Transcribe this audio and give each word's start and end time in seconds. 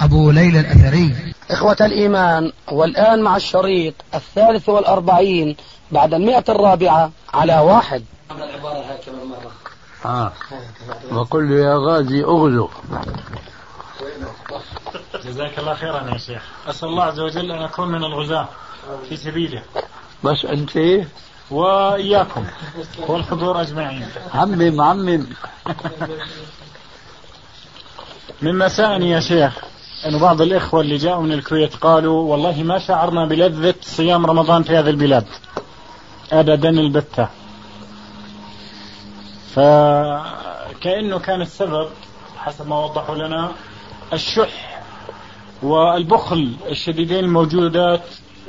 أبو 0.00 0.30
ليلى 0.30 0.60
الأثري. 0.60 1.34
إخوة 1.50 1.76
الإيمان 1.80 2.52
والآن 2.72 3.22
مع 3.22 3.36
الشريط 3.36 3.94
الثالث 4.14 4.68
والأربعين 4.68 5.56
بعد 5.92 6.14
المئة 6.14 6.44
الرابعة 6.48 7.10
على 7.34 7.58
واحد. 7.58 8.04
آه. 10.04 10.32
وقل 11.12 11.50
يا 11.50 11.74
غازي 11.76 12.24
أغزو. 12.24 12.68
جزاك 15.24 15.58
الله 15.58 15.74
خيرا 15.74 16.10
يا 16.12 16.18
شيخ. 16.18 16.42
أسأل 16.66 16.88
الله 16.88 17.04
عز 17.04 17.20
وجل 17.20 17.52
أن 17.52 17.62
أكون 17.62 17.88
من 17.88 18.04
الغزاة 18.04 18.48
في 19.08 19.16
سبيله. 19.16 19.62
بس 20.24 20.44
أنت؟ 20.44 21.06
وإياكم 21.50 22.44
والحضور 23.08 23.60
أجمعين. 23.60 24.08
عمم 24.34 24.80
عمم. 24.80 25.26
مما 28.42 28.68
ساءني 28.68 29.10
يا 29.10 29.20
شيخ. 29.20 29.73
أن 30.06 30.18
بعض 30.18 30.42
الإخوة 30.42 30.80
اللي 30.80 30.96
جاءوا 30.96 31.22
من 31.22 31.32
الكويت 31.32 31.76
قالوا 31.76 32.30
والله 32.30 32.62
ما 32.62 32.78
شعرنا 32.78 33.26
بلذة 33.26 33.74
صيام 33.82 34.26
رمضان 34.26 34.62
في 34.62 34.76
هذه 34.76 34.90
البلاد. 34.90 35.26
أبدا 36.32 36.68
البتة. 36.68 37.28
فكأنه 39.54 41.18
كان 41.18 41.42
السبب 41.42 41.88
حسب 42.36 42.68
ما 42.68 42.84
وضحوا 42.84 43.14
لنا 43.14 43.52
الشح 44.12 44.82
والبخل 45.62 46.56
الشديدين 46.70 47.24
الموجودات 47.24 48.02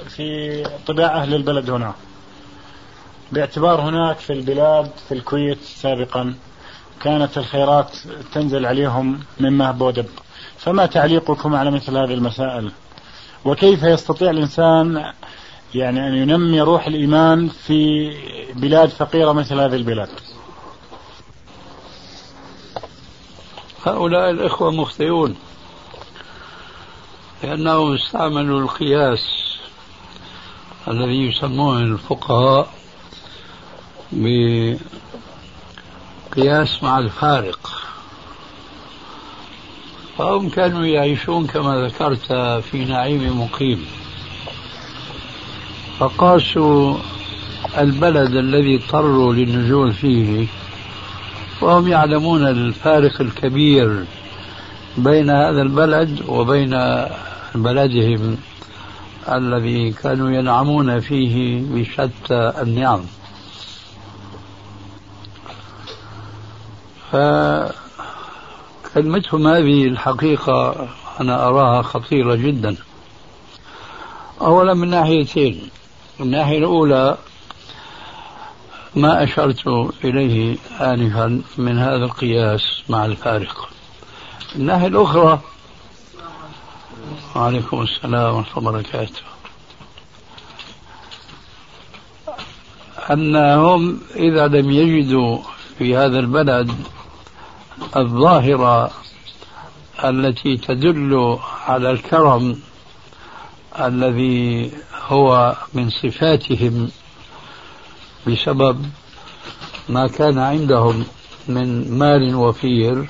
في 0.09 0.63
طباع 0.87 1.21
أهل 1.21 1.33
البلد 1.33 1.69
هنا. 1.69 1.93
باعتبار 3.31 3.81
هناك 3.81 4.17
في 4.17 4.33
البلاد 4.33 4.91
في 5.07 5.13
الكويت 5.13 5.61
سابقا 5.61 6.35
كانت 7.01 7.37
الخيرات 7.37 7.97
تنزل 8.33 8.65
عليهم 8.65 9.19
من 9.39 9.53
مهب 9.57 9.81
ودب 9.81 10.05
فما 10.65 10.85
تعليقكم 10.85 11.55
على 11.55 11.71
مثل 11.71 11.97
هذه 11.97 12.13
المسائل؟ 12.13 12.71
وكيف 13.45 13.83
يستطيع 13.83 14.29
الإنسان 14.29 15.13
يعني 15.75 16.07
أن 16.07 16.13
ينمي 16.13 16.61
روح 16.61 16.87
الإيمان 16.87 17.49
في 17.49 18.11
بلاد 18.53 18.89
فقيرة 18.89 19.31
مثل 19.31 19.59
هذه 19.59 19.75
البلاد؟ 19.75 20.09
هؤلاء 23.85 24.29
الإخوة 24.29 24.71
مخطئون 24.71 25.35
لأنهم 27.43 27.93
استعملوا 27.93 28.61
القياس 28.61 29.19
الذي 30.87 31.27
يسمونه 31.27 31.79
الفقهاء 31.79 32.69
بقياس 34.11 34.79
مع 36.83 36.99
الفارق. 36.99 37.84
فهم 40.17 40.49
كانوا 40.49 40.85
يعيشون 40.85 41.47
كما 41.47 41.87
ذكرت 41.87 42.33
في 42.71 42.85
نعيم 42.85 43.41
مقيم. 43.41 43.85
فقاسوا 45.99 46.97
البلد 47.77 48.35
الذي 48.35 48.75
اضطروا 48.75 49.33
للنزول 49.33 49.93
فيه 49.93 50.47
وهم 51.61 51.87
يعلمون 51.87 52.47
الفارق 52.47 53.21
الكبير 53.21 54.05
بين 54.97 55.29
هذا 55.29 55.61
البلد 55.61 56.23
وبين 56.27 57.05
بلدهم 57.55 58.37
الذي 59.31 59.91
كانوا 59.91 60.31
ينعمون 60.31 60.99
فيه 60.99 61.61
بشتى 61.61 62.53
النعم. 62.61 63.01
فكلمتهم 68.95 69.47
هذه 69.47 69.87
الحقيقة 69.87 70.87
أنا 71.21 71.47
أراها 71.47 71.81
خطيرة 71.81 72.35
جدا. 72.35 72.75
أولا 74.41 74.73
من 74.73 74.89
ناحيتين. 74.89 75.69
الناحية 76.19 76.57
الأولى 76.57 77.17
ما 78.95 79.23
أشرت 79.23 79.67
إليه 80.03 80.57
آنفا 80.81 81.41
من 81.57 81.77
هذا 81.79 82.05
القياس 82.05 82.61
مع 82.89 83.05
الفارق. 83.05 83.69
الناحية 84.55 84.87
الأخرى 84.87 85.39
وعليكم 87.35 87.81
السلام 87.81 88.35
ورحمة 88.35 88.57
الله 88.57 88.69
وبركاته. 88.69 89.21
أنهم 93.11 93.99
إذا 94.15 94.47
لم 94.47 94.71
يجدوا 94.71 95.39
في 95.77 95.97
هذا 95.97 96.19
البلد 96.19 96.71
الظاهرة 97.97 98.91
التي 100.03 100.57
تدل 100.57 101.37
على 101.67 101.91
الكرم 101.91 102.59
الذي 103.79 104.71
هو 105.07 105.55
من 105.73 105.89
صفاتهم 105.89 106.89
بسبب 108.27 108.85
ما 109.89 110.07
كان 110.07 110.37
عندهم 110.37 111.05
من 111.47 111.97
مال 111.99 112.35
وفير 112.35 113.09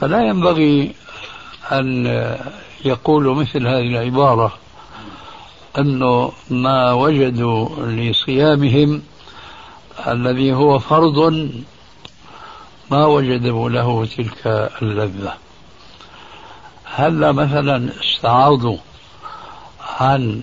فلا 0.00 0.24
ينبغي 0.28 0.94
أن 1.72 2.06
يقولوا 2.84 3.34
مثل 3.34 3.66
هذه 3.66 3.86
العبارة 3.86 4.52
أنه 5.78 6.32
ما 6.50 6.92
وجدوا 6.92 7.68
لصيامهم 7.86 9.02
الذي 10.06 10.52
هو 10.52 10.78
فرض 10.78 11.50
ما 12.90 13.06
وجدوا 13.06 13.70
له 13.70 14.06
تلك 14.06 14.70
اللذة. 14.82 15.34
هل 16.84 17.32
مثلا 17.32 17.90
استعاضوا 18.00 18.78
عن 20.00 20.42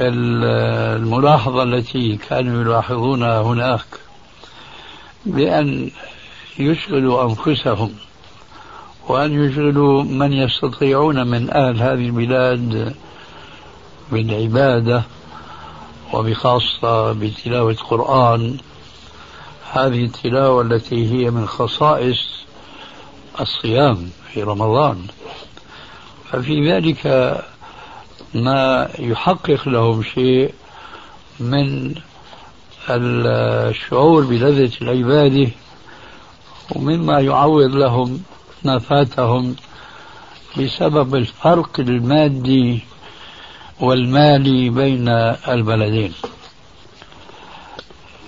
الملاحظة 0.00 1.62
التي 1.62 2.16
كانوا 2.16 2.62
يلاحظونها 2.62 3.42
هناك 3.42 3.84
بأن 5.26 5.90
يشغلوا 6.58 7.24
أنفسهم 7.24 7.94
وأن 9.08 9.44
يشغلوا 9.44 10.02
من 10.02 10.32
يستطيعون 10.32 11.26
من 11.26 11.50
أهل 11.50 11.82
هذه 11.82 12.06
البلاد 12.06 12.94
بالعبادة 14.12 15.02
وبخاصة 16.12 17.12
بتلاوة 17.12 17.70
القرآن 17.70 18.56
هذه 19.74 20.04
التلاوة 20.04 20.62
التي 20.62 21.12
هي 21.12 21.30
من 21.30 21.46
خصائص 21.46 22.44
الصيام 23.40 24.10
في 24.32 24.42
رمضان. 24.42 25.06
ففي 26.30 26.72
ذلك 26.72 27.06
ما 28.34 28.88
يحقق 28.98 29.68
لهم 29.68 30.02
شيء 30.02 30.54
من 31.40 31.94
الشعور 32.90 34.24
بلذة 34.24 34.72
العبادة 34.82 35.50
ومما 36.76 37.20
يعوض 37.20 37.74
لهم 37.74 38.22
ما 38.64 38.78
فاتهم 38.78 39.56
بسبب 40.58 41.14
الفرق 41.14 41.80
المادي 41.80 42.80
والمالي 43.80 44.70
بين 44.70 45.08
البلدين. 45.48 46.12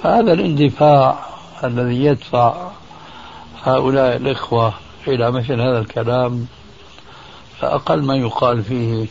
فهذا 0.02 0.32
الاندفاع 0.32 1.33
الذي 1.64 2.04
يدفع 2.04 2.70
هؤلاء 3.62 4.16
الإخوة 4.16 4.74
إلى 5.08 5.30
مثل 5.30 5.60
هذا 5.60 5.78
الكلام 5.78 6.46
فأقل 7.60 8.02
ما 8.02 8.16
يقال 8.16 8.62
فيه 8.64 9.06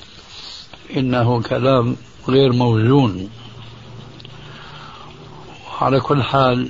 إنه 0.98 1.42
كلام 1.42 1.96
غير 2.28 2.54
موزون. 2.54 3.30
على 5.82 6.00
كل 6.00 6.24
حال 6.24 6.70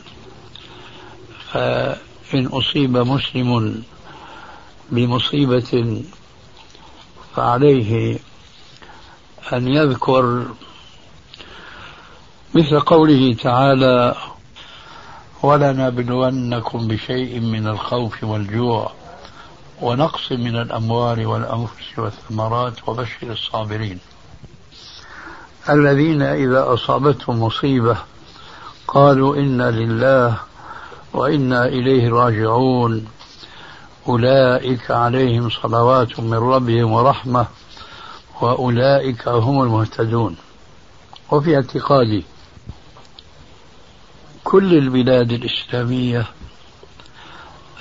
فإن 1.52 2.46
أصيب 2.46 2.98
مسلم 2.98 3.84
بمصيبة 4.92 6.04
فعليه 7.36 8.20
أن 9.54 9.68
يذكر 9.68 10.46
مثل 12.54 12.80
قوله 12.80 13.34
تعالى 13.34 14.16
ولنبلونكم 15.44 16.88
بشيء 16.88 17.40
من 17.40 17.68
الخوف 17.68 18.24
والجوع 18.24 18.92
ونقص 19.82 20.32
من 20.32 20.56
الأموال 20.56 21.26
والأنفس 21.26 22.00
والثمرات 22.00 22.90
وبشر 22.90 23.32
الصابرين. 23.32 24.00
الذين 25.70 26.22
إذا 26.22 26.74
أصابتهم 26.74 27.44
مصيبة 27.44 27.98
قالوا 28.88 29.36
إنا 29.36 29.72
لله 29.72 30.38
وإنا 31.14 31.66
إليه 31.66 32.10
راجعون. 32.10 33.08
أولئك 34.08 34.92
عليهم 34.92 35.50
صلوات 35.50 36.20
من 36.20 36.34
ربهم 36.34 36.92
ورحمة 36.92 37.46
وأولئك 38.42 39.28
هم 39.28 39.64
المهتدون. 39.64 40.36
وفي 41.32 41.56
اعتقادي 41.56 42.24
كل 44.44 44.74
البلاد 44.74 45.32
الإسلامية 45.32 46.26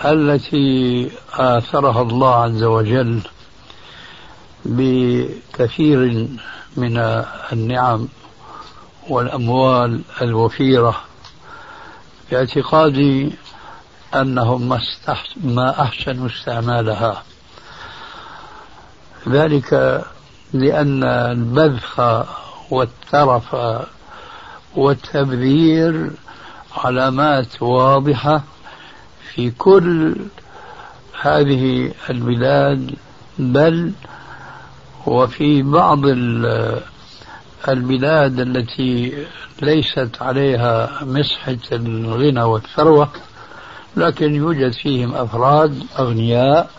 التي 0.05 1.11
آثرها 1.33 2.03
الله 2.03 2.35
عز 2.35 2.63
وجل 2.63 3.21
بكثير 4.65 6.29
من 6.77 7.25
النعم 7.53 8.09
والأموال 9.09 10.01
الوفيرة 10.23 11.01
باعتقادي 12.31 13.33
أنهم 14.15 14.79
ما, 15.43 15.83
أحسنوا 15.83 16.27
استعمالها. 16.27 17.23
ذلك 19.29 20.03
لأن 20.53 21.05
البذخ 21.05 22.01
والترف 22.71 23.57
والتبذير 24.77 26.11
علامات 26.77 27.63
واضحة 27.63 28.43
في 29.35 29.51
كل 29.51 30.17
هذه 31.21 31.93
البلاد 32.11 32.95
بل 33.39 33.93
وفي 35.07 35.63
بعض 35.63 35.99
البلاد 37.69 38.41
التي 38.41 39.25
ليست 39.63 40.11
عليها 40.21 41.05
مسحة 41.05 41.59
الغنى 41.73 42.43
والثروة 42.43 43.09
لكن 43.97 44.35
يوجد 44.35 44.73
فيهم 44.73 45.15
أفراد 45.15 45.83
أغنياء 45.99 46.71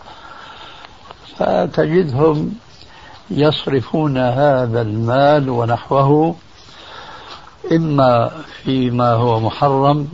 فتجدهم 1.38 2.54
يصرفون 3.30 4.18
هذا 4.18 4.82
المال 4.82 5.50
ونحوه 5.50 6.36
إما 7.72 8.30
فيما 8.62 9.12
هو 9.12 9.40
محرم 9.40 10.08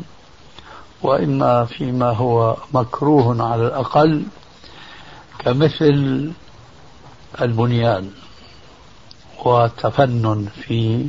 وإما 1.03 1.65
فيما 1.65 2.11
هو 2.11 2.57
مكروه 2.75 3.51
على 3.53 3.67
الأقل 3.67 4.23
كمثل 5.39 6.33
البنيان 7.41 8.11
وتفنن 9.45 10.49
في 10.63 11.07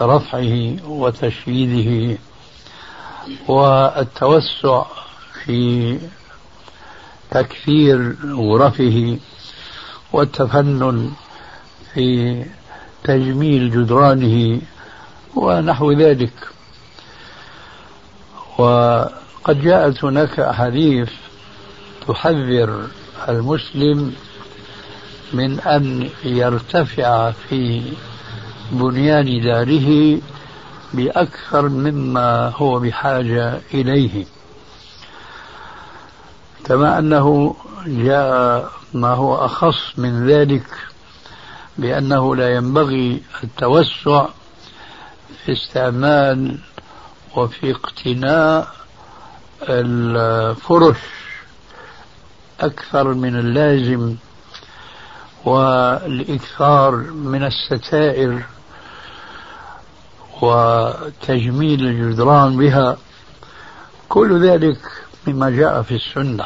رفعه 0.00 0.76
وتشييده 0.88 2.18
والتوسع 3.48 4.84
في 5.44 5.98
تكثير 7.30 8.16
غرفه 8.34 9.18
والتفنن 10.12 11.12
في 11.94 12.44
تجميل 13.04 13.70
جدرانه 13.70 14.60
ونحو 15.36 15.92
ذلك. 15.92 16.32
وقد 18.58 19.62
جاءت 19.62 20.04
هناك 20.04 20.40
أحاديث 20.40 21.10
تحذر 22.08 22.86
المسلم 23.28 24.14
من 25.32 25.60
أن 25.60 26.08
يرتفع 26.24 27.30
في 27.30 27.92
بنيان 28.72 29.40
داره 29.42 30.20
بأكثر 30.94 31.68
مما 31.68 32.52
هو 32.56 32.78
بحاجة 32.80 33.60
إليه. 33.74 34.24
كما 36.64 36.98
أنه 36.98 37.56
جاء 37.86 38.70
ما 38.94 39.08
هو 39.08 39.34
أخص 39.34 39.98
من 39.98 40.26
ذلك 40.28 40.66
بأنه 41.78 42.36
لا 42.36 42.48
ينبغي 42.48 43.22
التوسع 43.44 44.26
في 45.44 45.52
استعمال 45.52 46.58
وفي 47.36 47.70
اقتناء 47.70 48.68
الفرش 49.62 50.96
أكثر 52.60 53.14
من 53.14 53.36
اللازم 53.38 54.16
والإكثار 55.44 56.96
من 57.10 57.44
الستائر 57.44 58.42
وتجميل 60.42 61.86
الجدران 61.86 62.56
بها 62.56 62.96
كل 64.08 64.48
ذلك 64.48 64.78
مما 65.26 65.50
جاء 65.50 65.82
في 65.82 65.94
السنة. 65.94 66.44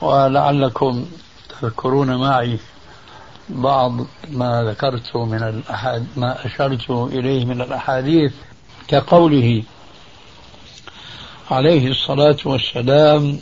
ولعلكم 0.00 1.06
تذكرون 1.60 2.16
معي 2.16 2.58
بعض 3.52 4.06
ما 4.30 4.62
ذكرت 4.62 5.16
من 5.16 5.42
الأحاد 5.42 6.06
ما 6.16 6.46
أشرت 6.46 6.90
إليه 6.90 7.44
من 7.44 7.60
الأحاديث 7.60 8.32
كقوله 8.88 9.62
عليه 11.50 11.88
الصلاة 11.88 12.36
والسلام 12.44 13.38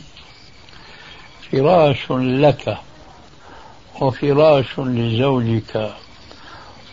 فراش 1.51 2.11
لك 2.11 2.77
وفراش 4.01 4.79
لزوجك 4.79 5.91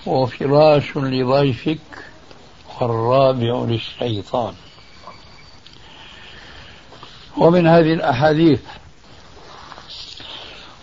وفراش 0.06 0.96
لضيفك 0.96 1.78
والرابع 2.80 3.64
للشيطان. 3.68 4.54
ومن 7.36 7.66
هذه 7.66 7.92
الأحاديث 7.94 8.60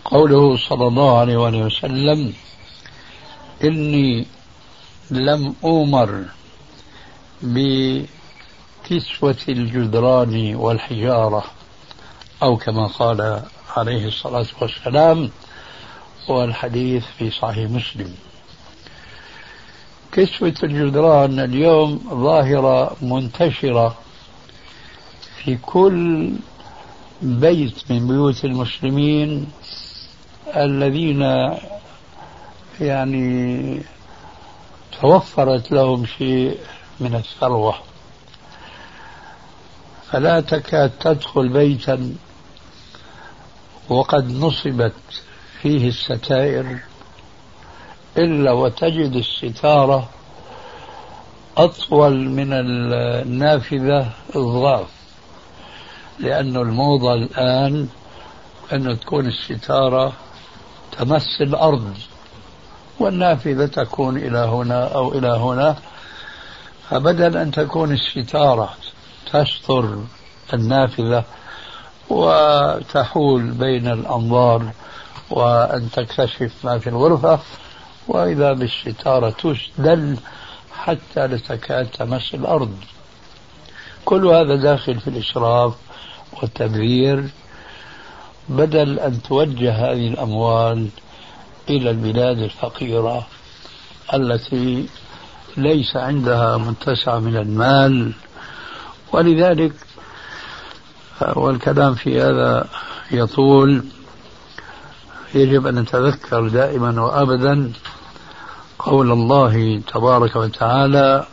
قوله 0.05 0.57
صلى 0.57 0.87
الله 0.87 1.19
عليه 1.19 1.37
وسلم 1.37 2.33
إني 3.63 4.25
لم 5.11 5.55
أؤمر 5.63 6.25
بكسوة 7.41 9.37
الجدران 9.49 10.55
والحجارة 10.55 11.43
أو 12.43 12.57
كما 12.57 12.87
قال 12.87 13.43
عليه 13.77 14.07
الصلاة 14.07 14.45
والسلام 14.61 15.29
والحديث 16.29 17.05
في 17.17 17.29
صحيح 17.31 17.69
مسلم. 17.69 18.13
كسوة 20.11 20.53
الجدران 20.63 21.39
اليوم 21.39 22.01
ظاهرة 22.09 22.95
منتشرة 23.01 23.97
في 25.43 25.57
كل 25.57 26.31
بيت 27.21 27.91
من 27.91 28.07
بيوت 28.07 28.45
المسلمين 28.45 29.47
الذين 30.47 31.21
يعني 32.81 33.81
توفرت 35.01 35.71
لهم 35.71 36.05
شيء 36.05 36.57
من 36.99 37.15
الثروة. 37.15 37.75
فلا 40.11 40.41
تكاد 40.41 40.91
تدخل 40.99 41.49
بيتا 41.49 42.15
وقد 43.89 44.31
نصبت 44.31 44.93
فيه 45.61 45.87
الستائر 45.87 46.79
إلا 48.17 48.51
وتجد 48.51 49.15
الستارة 49.15 50.09
أطول 51.57 52.29
من 52.29 52.53
النافذة 52.53 54.09
الضعف 54.35 54.87
لأن 56.19 56.55
الموضة 56.55 57.13
الآن 57.13 57.87
أن 58.73 58.99
تكون 58.99 59.25
الستارة 59.27 60.13
تمس 60.99 61.41
الأرض. 61.41 61.93
والنافذة 62.99 63.65
تكون 63.65 64.17
إلى 64.17 64.37
هنا 64.37 64.87
أو 64.95 65.13
إلى 65.13 65.27
هنا. 65.27 65.75
فبدل 66.89 67.37
أن 67.37 67.51
تكون 67.51 67.91
الستارة 67.91 68.69
تستر 69.31 69.99
النافذة 70.53 71.23
وتحول 72.09 73.51
بين 73.51 73.87
الأنظار 73.87 74.71
وأن 75.29 75.91
تكتشف 75.91 76.51
ما 76.63 76.79
في 76.79 76.89
الغرفة 76.89 77.39
وإذا 78.07 78.53
بالستارة 78.53 79.29
تسدل 79.29 80.17
حتى 80.73 81.27
لا 81.27 81.37
تكاد 81.37 81.87
تمس 81.87 82.33
الأرض. 82.33 82.75
كل 84.05 84.27
هذا 84.27 84.55
داخل 84.55 84.99
في 84.99 85.07
الإسراف 85.07 85.73
والتبذير 86.41 87.29
بدل 88.49 88.99
أن 88.99 89.21
توجه 89.21 89.71
هذه 89.71 90.07
الأموال 90.07 90.87
إلى 91.69 91.89
البلاد 91.89 92.39
الفقيرة 92.39 93.27
التي 94.13 94.89
ليس 95.57 95.95
عندها 95.95 96.57
متسع 96.57 97.19
من 97.19 97.37
المال. 97.37 98.13
ولذلك 99.11 99.73
والكلام 101.35 101.95
في 101.95 102.21
هذا 102.21 102.67
يطول. 103.11 103.83
يجب 105.35 105.67
أن 105.67 105.79
نتذكر 105.79 106.47
دائما 106.47 107.01
وأبدا 107.01 107.71
قول 108.79 109.11
الله 109.11 109.81
تبارك 109.93 110.35
وتعالى 110.35 111.25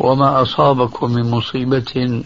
وما 0.00 0.42
أصابكم 0.42 1.12
من 1.12 1.30
مصيبة 1.30 2.22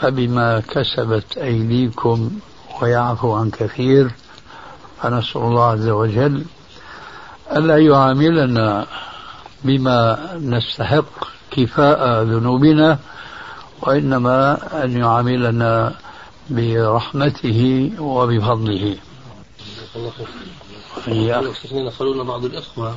فبما 0.00 0.60
كسبت 0.60 1.38
أيديكم 1.38 2.30
ويعفو 2.82 3.32
عن 3.32 3.50
كثير. 3.50 4.10
فنسأل 5.02 5.40
الله 5.40 5.64
عز 5.64 5.88
وجل 5.88 6.44
ألا 7.52 7.78
يعاملنا 7.78 8.86
بما 9.64 10.18
نستحق 10.36 11.04
كفاء 11.50 12.22
ذنوبنا 12.22 12.98
وإنما 13.82 14.58
أن 14.84 14.96
يعاملنا 14.96 15.94
برحمته 16.50 17.90
وبفضله. 17.98 18.96
قالوا 21.98 22.24
بعض 22.24 22.44
الإخوة 22.44 22.96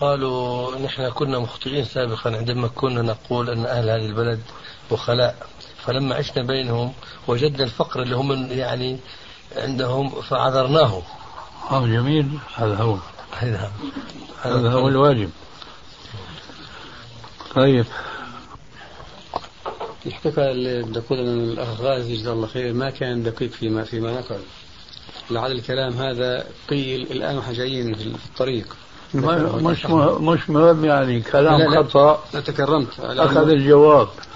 قالوا 0.00 0.78
نحن 0.78 1.08
كنا 1.10 1.38
مخطئين 1.38 1.84
سابقا 1.84 2.36
عندما 2.36 2.68
كنا 2.68 3.02
نقول 3.02 3.50
أن 3.50 3.66
أهل 3.66 3.90
هذه 3.90 4.06
البلد 4.06 4.40
بخلاء. 4.90 5.36
فلما 5.86 6.14
عشنا 6.14 6.42
بينهم 6.42 6.92
وجدنا 7.28 7.64
الفقر 7.64 8.02
اللي 8.02 8.16
هم 8.16 8.46
يعني 8.50 8.98
عندهم 9.56 10.08
فعذرناهم 10.10 11.02
آه 11.70 11.86
جميل. 11.86 12.28
هذا 12.54 12.76
هو. 12.76 12.96
هذا 13.38 13.70
هذا 14.42 14.72
هو 14.72 14.88
الواجب. 14.88 15.30
طيب. 17.54 17.86
الحقيقة 20.06 20.50
اللي 20.50 20.82
بدي 20.82 20.98
أقول 20.98 21.18
أن 21.18 21.28
الأخ 21.28 21.80
غازي 21.80 22.16
جزاه 22.16 22.32
الله 22.32 22.46
خير 22.46 22.72
ما 22.72 22.90
كان 22.90 23.22
دقيق 23.22 23.50
فيما 23.50 23.84
فيما 23.84 24.12
نقل. 24.12 24.40
لعل 25.30 25.52
الكلام 25.52 25.92
هذا 25.92 26.46
قيل 26.70 27.02
الآن 27.02 27.36
وإحنا 27.36 27.52
جايين 27.52 27.94
في 27.94 28.06
الطريق. 28.06 28.76
مش 29.14 29.86
مش 30.20 30.50
مهم 30.50 30.84
يعني 30.84 31.20
كلام 31.20 31.60
لا 31.60 31.64
لا 31.64 31.82
خطأ. 31.82 32.24
لا 32.34 32.40
تكرمت 32.40 33.00
أخذ 33.00 33.48
الجواب. 33.48 34.08
آه 34.08 34.34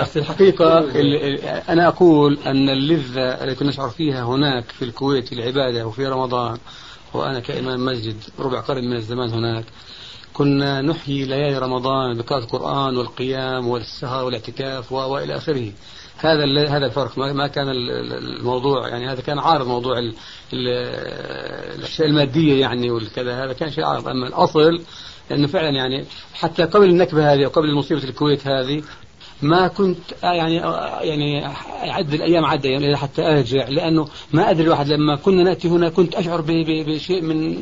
بس 0.00 0.16
الحقيقة 0.22 0.78
أنا 1.72 1.88
أقول 1.88 2.38
أن 2.46 2.68
اللذة 2.68 3.44
التي 3.44 3.64
نشعر 3.64 3.88
فيها 3.90 4.24
هناك 4.24 4.70
في 4.70 4.84
الكويت 4.84 5.28
في 5.28 5.34
العبادة 5.34 5.86
وفي 5.86 6.06
رمضان 6.06 6.58
وأنا 7.14 7.40
كإمام 7.40 7.84
مسجد 7.84 8.16
ربع 8.38 8.60
قرن 8.60 8.84
من 8.84 8.96
الزمان 8.96 9.30
هناك 9.30 9.64
كنا 10.36 10.82
نحيي 10.82 11.24
ليالي 11.24 11.58
رمضان 11.58 12.18
بقراءة 12.18 12.42
القرآن 12.42 12.96
والقيام 12.96 13.68
والسهر 13.68 14.24
والاعتكاف 14.24 14.92
وإلى 14.92 15.36
آخره. 15.36 15.72
هذا 16.16 16.68
هذا 16.68 16.86
الفرق. 16.86 17.18
ما 17.18 17.46
كان 17.46 17.68
الموضوع 17.68 18.88
يعني 18.88 19.08
هذا 19.08 19.20
كان 19.20 19.38
عارض 19.38 19.66
موضوع 19.66 20.12
الأشياء 20.52 22.08
المادية 22.08 22.60
يعني 22.60 22.90
والكذا. 22.90 23.44
هذا 23.44 23.52
كان 23.52 23.70
شيء 23.70 23.84
عارض. 23.84 24.08
أما 24.08 24.26
الأصل 24.26 24.80
لأنه 25.30 25.46
فعلا 25.46 25.68
يعني 25.68 26.04
حتى 26.34 26.62
قبل 26.62 26.88
النكبة 26.90 27.32
هذه 27.32 27.46
وقبل 27.46 27.74
مصيبه 27.74 28.04
الكويت 28.04 28.46
هذه 28.46 28.82
ما 29.42 29.68
كنت 29.68 29.98
يعني 30.22 30.54
يعني 31.00 31.46
أعد 31.90 32.14
الأيام 32.14 32.44
عد 32.44 32.64
يعني 32.64 32.96
حتى 32.96 33.22
أرجع 33.22 33.68
لأنه 33.68 34.08
ما 34.32 34.50
أدري 34.50 34.64
الواحد 34.64 34.88
لما 34.88 35.16
كنا 35.16 35.42
نأتي 35.42 35.68
هنا 35.68 35.88
كنت 35.88 36.14
أشعر 36.14 36.44
بشيء 36.46 37.22
من 37.22 37.56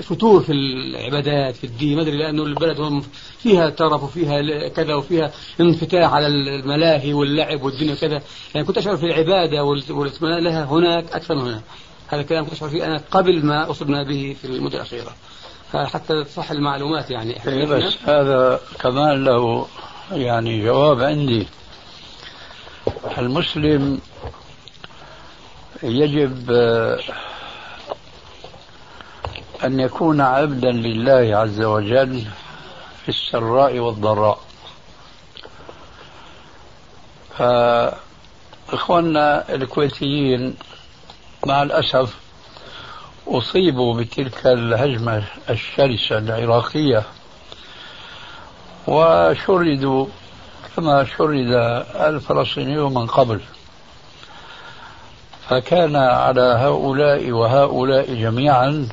فتور 0.00 0.40
في 0.40 0.52
العبادات 0.52 1.56
في 1.56 1.64
الدين. 1.64 1.96
ما 1.96 2.02
أدري 2.02 2.16
لأنه 2.16 2.42
البلد 2.42 3.02
فيها 3.38 3.70
ترف 3.70 4.02
وفيها 4.02 4.68
كذا 4.68 4.94
وفيها 4.94 5.32
انفتاح 5.60 6.12
على 6.12 6.26
الملاهي 6.26 7.12
واللعب 7.12 7.62
والدنيا 7.62 7.92
وكذا. 7.92 8.22
يعني 8.54 8.66
كنت 8.66 8.78
أشعر 8.78 8.96
في 8.96 9.06
العبادة 9.06 9.64
والإطمئنان 9.64 10.44
لها 10.44 10.64
هناك 10.64 11.12
أكثر 11.12 11.34
من 11.34 11.42
هنا. 11.42 11.62
هذا 12.08 12.20
الكلام 12.20 12.44
كنت 12.44 12.52
أشعر 12.52 12.68
فيه 12.68 12.84
أنا 12.84 13.02
قبل 13.10 13.46
ما 13.46 13.70
أصبنا 13.70 14.02
به 14.02 14.36
في 14.42 14.46
المدة 14.46 14.76
الأخيرة. 14.76 15.14
حتى 15.72 16.24
تصح 16.24 16.50
المعلومات 16.50 17.10
يعني. 17.10 17.46
إيه، 17.46 17.66
بس 17.66 17.96
هذا 18.04 18.60
كمان 18.80 19.24
له 19.24 19.66
يعني 20.12 20.64
جواب 20.64 21.02
عندي. 21.02 21.46
المسلم 23.18 24.00
يجب 25.82 26.50
أن 29.64 29.80
يكون 29.80 30.20
عبدا 30.20 30.70
لله 30.72 31.36
عز 31.36 31.60
وجل 31.60 32.24
في 33.02 33.08
السراء 33.08 33.78
والضراء. 33.78 34.40
فإخواننا 38.68 39.54
الكويتيين 39.54 40.56
مع 41.46 41.62
الأسف 41.62 42.16
أصيبوا 43.26 43.94
بتلك 43.94 44.46
الهجمة 44.46 45.24
الشرسة 45.50 46.18
العراقية. 46.18 47.02
وشردوا 48.86 50.06
كما 50.76 51.04
شرد 51.04 51.52
الفلسطينيون 51.94 52.94
من 52.94 53.06
قبل. 53.06 53.40
فكان 55.48 55.96
على 55.96 56.40
هؤلاء 56.40 57.30
وهؤلاء 57.30 58.14
جميعا 58.14 58.88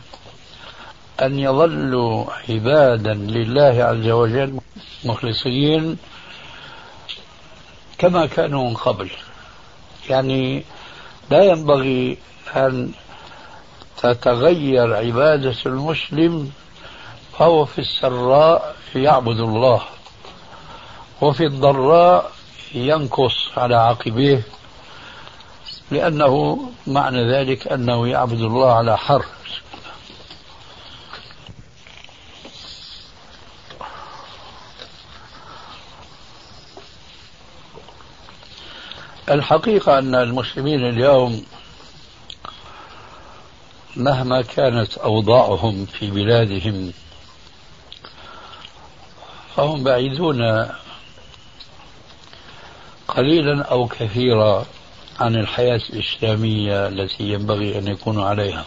أن 1.21 1.39
يظلوا 1.39 2.25
عبادا 2.49 3.13
لله 3.13 3.83
عز 3.83 4.07
وجل 4.07 4.59
مخلصين 5.05 5.97
كما 7.97 8.25
كانوا 8.25 8.69
من 8.69 8.73
قبل. 8.75 9.09
يعني 10.09 10.63
لا 11.29 11.43
ينبغي 11.43 12.17
أن 12.55 12.91
تتغير 13.97 14.95
عبادة 14.95 15.55
المسلم 15.65 16.51
فهو 17.39 17.65
في 17.65 17.79
السراء 17.79 18.75
يعبد 18.95 19.39
الله 19.39 19.81
وفي 21.21 21.45
الضراء 21.45 22.31
ينكص 22.73 23.49
على 23.57 23.75
عقبيه 23.75 24.41
لأنه 25.91 26.59
معنى 26.87 27.31
ذلك 27.31 27.67
أنه 27.67 28.07
يعبد 28.07 28.41
الله 28.41 28.73
على 28.73 28.97
حرف 28.97 29.61
الحقيقة 39.29 39.99
أن 39.99 40.15
المسلمين 40.15 40.85
اليوم 40.89 41.45
مهما 43.95 44.41
كانت 44.41 44.97
أوضاعهم 44.97 45.85
في 45.85 46.11
بلادهم 46.11 46.91
فهم 49.59 49.83
بعيدون 49.83 50.69
قليلا 53.07 53.63
أو 53.63 53.87
كثيرا 53.87 54.65
عن 55.19 55.35
الحياة 55.35 55.81
الإسلامية 55.89 56.87
التي 56.87 57.23
ينبغي 57.23 57.79
أن 57.79 57.87
يكونوا 57.87 58.25
عليها. 58.25 58.65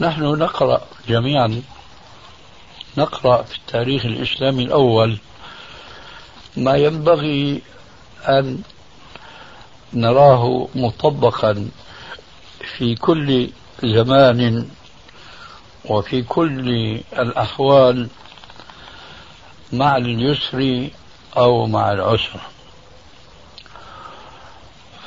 نحن 0.00 0.22
نقرأ 0.22 0.86
جميعا 1.08 1.62
نقرأ 2.98 3.42
في 3.42 3.56
التاريخ 3.56 4.06
الإسلامي 4.06 4.62
الأول 4.62 5.18
ما 6.56 6.76
ينبغي 6.76 7.62
أن 8.28 8.62
نراه 9.94 10.68
مطبقا 10.74 11.68
في 12.76 12.94
كل 12.94 13.50
زمان 13.84 14.68
وفي 15.88 16.22
كل 16.22 16.68
الأحوال 17.18 18.08
مع 19.72 19.96
اليسر 19.96 20.88
أو 21.36 21.66
مع 21.66 21.92
العسر. 21.92 22.40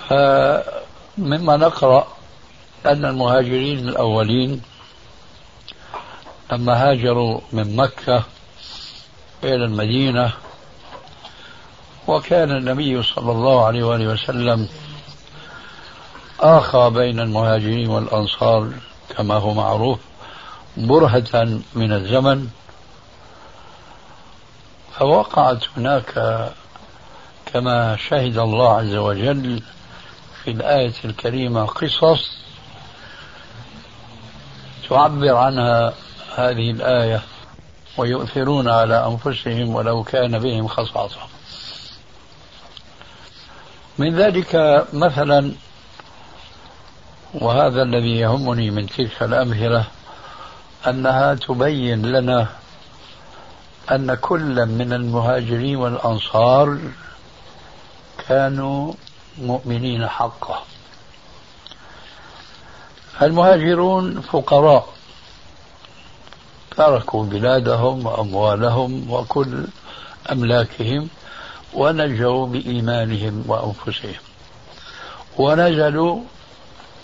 فمما 0.10 1.58
نقرأ 1.58 2.08
أن 2.86 3.06
المهاجرين 3.06 3.90
الأولين 3.90 4.62
لما 6.52 6.74
هاجروا 6.74 7.42
من 7.52 7.76
مكة 7.76 8.24
إلى 9.44 9.66
المدينة 9.66 10.34
وكان 12.08 12.52
النبي 12.52 13.04
صلى 13.04 13.32
الله 13.32 13.66
عليه 13.66 13.84
وآله 13.84 14.08
وسلم 14.08 14.68
آخى 16.40 16.90
بين 16.90 17.20
المهاجرين 17.20 17.90
والأنصار 17.90 18.72
كما 19.18 19.36
هو 19.36 19.54
معروف. 19.54 20.00
برهة 20.78 21.62
من 21.74 21.92
الزمن 21.92 22.48
فوقعت 25.00 25.64
هناك 25.78 26.50
كما 27.46 27.96
شهد 27.96 28.38
الله 28.38 28.74
عز 28.74 28.96
وجل 28.96 29.62
في 30.44 30.52
الآية 30.52 30.94
الكريمة 31.06 31.66
قصص 31.66 32.40
تعبر 34.90 35.36
عنها 35.36 35.94
هذه 36.36 36.72
الآية 36.72 37.22
ويؤثرون 37.98 38.70
على 38.70 39.06
أنفسهم 39.06 39.76
ولو 39.76 40.04
كان 40.04 40.40
بهم 40.40 40.68
خصاصة. 40.68 41.20
من 43.98 44.16
ذلك 44.16 44.86
مثلا 44.94 45.52
وهذا 47.34 47.82
الذي 47.82 48.18
يهمني 48.20 48.72
من 48.72 48.88
تلك 48.88 49.24
الأمثلة 49.24 49.86
أنها 50.88 51.34
تبين 51.34 52.06
لنا 52.06 52.48
أن 53.92 54.16
كل 54.16 54.66
من 54.66 54.94
المهاجرين 54.94 55.76
والأنصار 55.76 56.78
كانوا 58.28 58.94
مؤمنين 59.42 60.08
حقا. 60.08 60.64
المهاجرون 63.22 64.22
فقراء 64.22 64.88
تركوا 66.78 67.24
بلادهم 67.26 68.06
وأموالهم 68.06 69.12
وكل 69.12 69.68
أملاكهم 70.32 71.08
ونجوا 71.74 72.48
بإيمانهم 72.48 73.44
وأنفسهم. 73.48 74.22
ونزلوا 75.38 76.22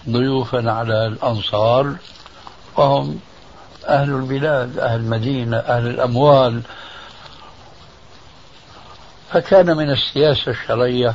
ضيوفا 0.09 0.71
على 0.71 1.07
الأنصار 1.07 1.95
وهم 2.77 3.19
أهل 3.87 4.09
البلاد 4.09 4.79
أهل 4.79 4.99
المدينة 4.99 5.57
أهل 5.57 5.87
الأموال. 5.87 6.61
فكان 9.31 9.77
من 9.77 9.89
السياسة 9.91 10.51
الشرعية 10.51 11.13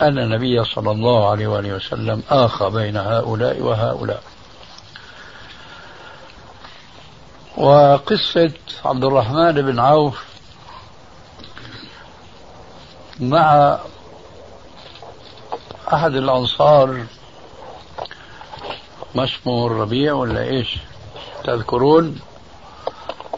أن 0.00 0.18
النبي 0.18 0.64
صلى 0.64 0.90
الله 0.90 1.30
عليه 1.30 1.46
وآله 1.46 1.74
وسلم 1.74 2.22
آخى 2.30 2.70
بين 2.70 2.96
هؤلاء 2.96 3.60
وهؤلاء. 3.60 4.22
وقصة 7.56 8.52
عبد 8.84 9.04
الرحمن 9.04 9.52
بن 9.52 9.78
عوف 9.78 10.24
مع 13.20 13.78
أحد 15.92 16.14
الأنصار 16.14 17.04
ما 19.14 19.24
اسمه 19.24 19.66
الربيع 19.66 20.12
ولا 20.12 20.42
إيش؟ 20.42 20.76
تذكرون 21.44 22.20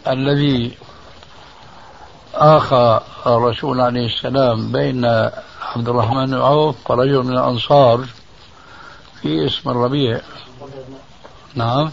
الذي 0.08 0.76
آخى 2.34 3.00
الرسول 3.26 3.80
عليه 3.80 4.06
السلام 4.06 4.72
بين 4.72 5.04
عبد 5.62 5.88
الرحمن 5.88 6.26
بن 6.26 6.34
عوف 6.34 6.90
ورجل 6.90 7.22
من 7.22 7.32
الأنصار 7.32 8.04
في 9.22 9.46
اسم 9.46 9.70
الربيع. 9.70 10.20
نعم. 11.54 11.92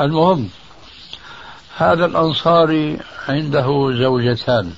المهم 0.00 0.48
هذا 1.76 2.04
الأنصاري 2.04 2.98
عنده 3.28 3.92
زوجتان. 3.98 4.74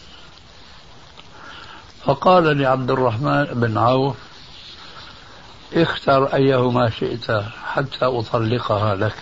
فقال 2.05 2.59
لعبد 2.59 2.91
الرحمن 2.91 3.45
بن 3.45 3.79
عوف 3.79 4.17
اختر 5.75 6.35
أيهما 6.35 6.91
شئت 6.91 7.31
حتى 7.65 8.05
أطلقها 8.05 8.95
لك. 8.95 9.17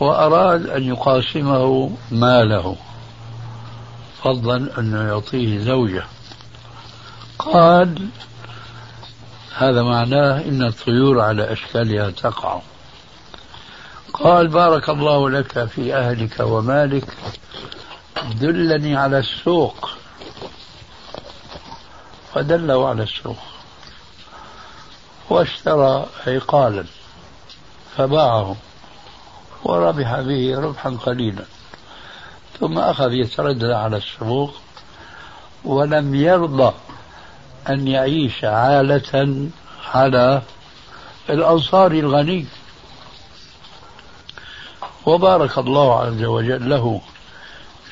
وأراد 0.00 0.66
أن 0.66 0.82
يقاسمه 0.82 1.90
ماله 2.10 2.76
فضلا 4.22 4.78
أنه 4.78 5.08
يعطيه 5.08 5.58
زوجة. 5.58 6.04
قال 7.38 8.08
هذا 9.56 9.82
معناه 9.82 10.40
إن 10.40 10.62
الطيور 10.62 11.20
على 11.20 11.52
أشكالها 11.52 12.10
تقع. 12.10 12.60
قال 14.12 14.48
بارك 14.48 14.88
الله 14.88 15.30
لك 15.30 15.64
في 15.64 15.94
أهلك 15.94 16.40
ومالك 16.40 17.16
دلني 18.34 18.96
على 18.96 19.18
السوق. 19.18 19.90
فدله 22.34 22.88
على 22.88 23.02
السوق 23.02 23.36
واشترى 25.30 26.06
عقالا 26.26 26.84
فباعه 27.96 28.56
وربح 29.64 30.20
به 30.20 30.60
ربحا 30.60 30.90
قليلا. 30.90 31.44
ثم 32.60 32.78
أخذ 32.78 33.12
يتردد 33.12 33.70
على 33.70 33.96
السوق 33.96 34.54
ولم 35.64 36.14
يرضى 36.14 36.74
أن 37.68 37.88
يعيش 37.88 38.44
عالة 38.44 39.48
على 39.94 40.42
الأنصار 41.30 41.92
الغني. 41.92 42.46
وبارك 45.06 45.58
الله 45.58 46.00
عز 46.00 46.24
وجل 46.24 46.70
له 46.70 47.00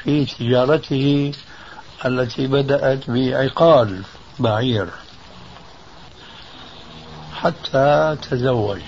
في 0.02 0.24
تجارته 0.24 1.32
التي 2.04 2.46
بدأت 2.46 3.10
بعقال 3.10 4.02
بعير 4.38 4.88
حتى 7.34 8.16
تزوج. 8.30 8.80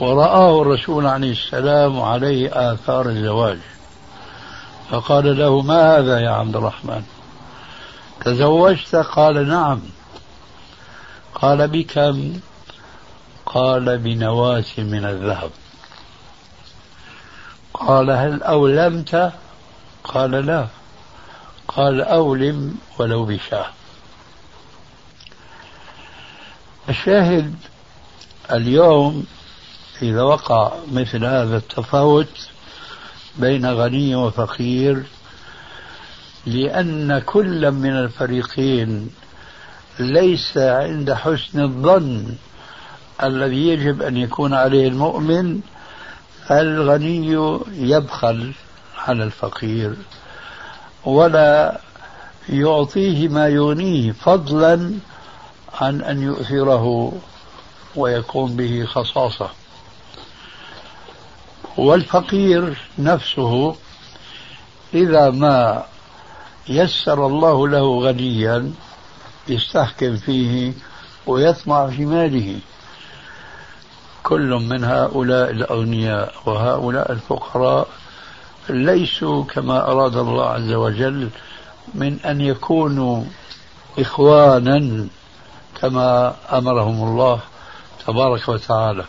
ورآه 0.00 0.62
الرسول 0.62 1.06
عليه 1.06 1.32
السلام 1.32 2.00
عليه 2.00 2.72
آثار 2.72 3.08
الزواج. 3.08 3.58
فقال 4.90 5.38
له 5.38 5.62
ما 5.62 5.98
هذا 5.98 6.20
يا 6.20 6.30
عبد 6.30 6.56
الرحمن؟ 6.56 7.02
تزوجت؟ 8.24 8.96
قال 8.96 9.48
نعم. 9.48 9.80
قال 11.34 11.68
بكم 11.68 12.40
قال 13.46 13.98
بنواة 13.98 14.64
من 14.78 15.04
الذهب. 15.04 15.50
قال 17.74 18.10
هل 18.10 18.42
أولمت؟ 18.42 19.32
قال 20.04 20.30
لا. 20.30 20.66
قال 21.68 22.02
أولم 22.02 22.74
ولو 22.98 23.24
بشاة. 23.24 23.66
الشاهد 26.88 27.54
اليوم 28.52 29.26
إذا 30.02 30.22
وقع 30.22 30.72
مثل 30.92 31.24
هذا 31.24 31.56
التفاوت 31.56 32.48
بين 33.36 33.66
غني 33.66 34.14
وفقير 34.14 35.02
لأن 36.46 37.18
كل 37.18 37.70
من 37.70 37.90
الفريقين 37.90 39.10
ليس 39.98 40.58
عند 40.58 41.12
حسن 41.12 41.60
الظن 41.60 42.34
الذي 43.22 43.68
يجب 43.68 44.02
أن 44.02 44.16
يكون 44.16 44.54
عليه 44.54 44.88
المؤمن 44.88 45.60
الغني 46.50 47.56
يبخل 47.72 48.52
على 48.98 49.24
الفقير 49.24 49.96
ولا 51.04 51.80
يعطيه 52.48 53.28
ما 53.28 53.48
يغنيه 53.48 54.12
فضلا 54.12 54.92
عن 55.80 56.00
أن 56.02 56.22
يؤثره 56.22 57.12
ويكون 57.96 58.56
به 58.56 58.84
خصاصة. 58.84 59.50
والفقير 61.76 62.78
نفسه 62.98 63.76
إذا 64.94 65.30
ما 65.30 65.84
يسر 66.68 67.26
الله 67.26 67.68
له 67.68 68.00
غنيا 68.00 68.72
يستحكم 69.48 70.16
فيه 70.16 70.72
ويطمع 71.26 71.86
في 71.86 72.04
ماله. 72.06 72.58
كل 74.22 74.50
من 74.50 74.84
هؤلاء 74.84 75.50
الأغنياء 75.50 76.34
وهؤلاء 76.46 77.12
الفقراء 77.12 77.88
ليسوا 78.68 79.44
كما 79.44 79.90
أراد 79.92 80.16
الله 80.16 80.46
عز 80.46 80.72
وجل 80.72 81.28
من 81.94 82.18
أن 82.20 82.40
يكونوا 82.40 83.24
إخوانا 83.98 85.06
كما 85.80 86.34
أمرهم 86.52 87.08
الله 87.08 87.40
تبارك 88.06 88.48
وتعالى. 88.48 89.04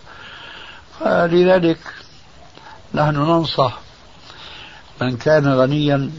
فلذلك 1.00 1.80
نحن 2.98 3.16
ننصح 3.16 3.80
من 5.02 5.18
كان 5.18 5.48
غنيا 5.48 6.12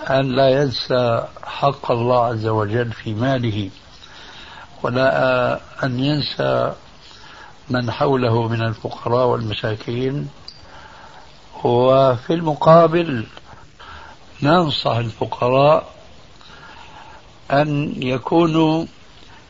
أن 0.00 0.36
لا 0.36 0.48
ينسى 0.62 1.24
حق 1.44 1.90
الله 1.90 2.24
عز 2.24 2.46
وجل 2.46 2.92
في 2.92 3.14
ماله 3.14 3.70
ولا 4.82 5.60
أن 5.84 6.00
ينسى 6.00 6.72
من 7.70 7.90
حوله 7.90 8.48
من 8.48 8.62
الفقراء 8.62 9.26
والمساكين. 9.26 10.28
وفي 11.64 12.32
المقابل 12.34 13.26
ننصح 14.42 14.96
الفقراء 14.96 15.86
أن 17.50 17.94
يكونوا 18.02 18.86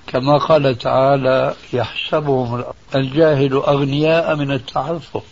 كما 0.07 0.39
قال 0.39 0.79
تعالى 0.79 1.55
يحسبهم 1.73 2.65
الجاهل 2.95 3.53
أغنياء 3.53 4.37
من 4.37 4.53
التعفف. 4.53 5.32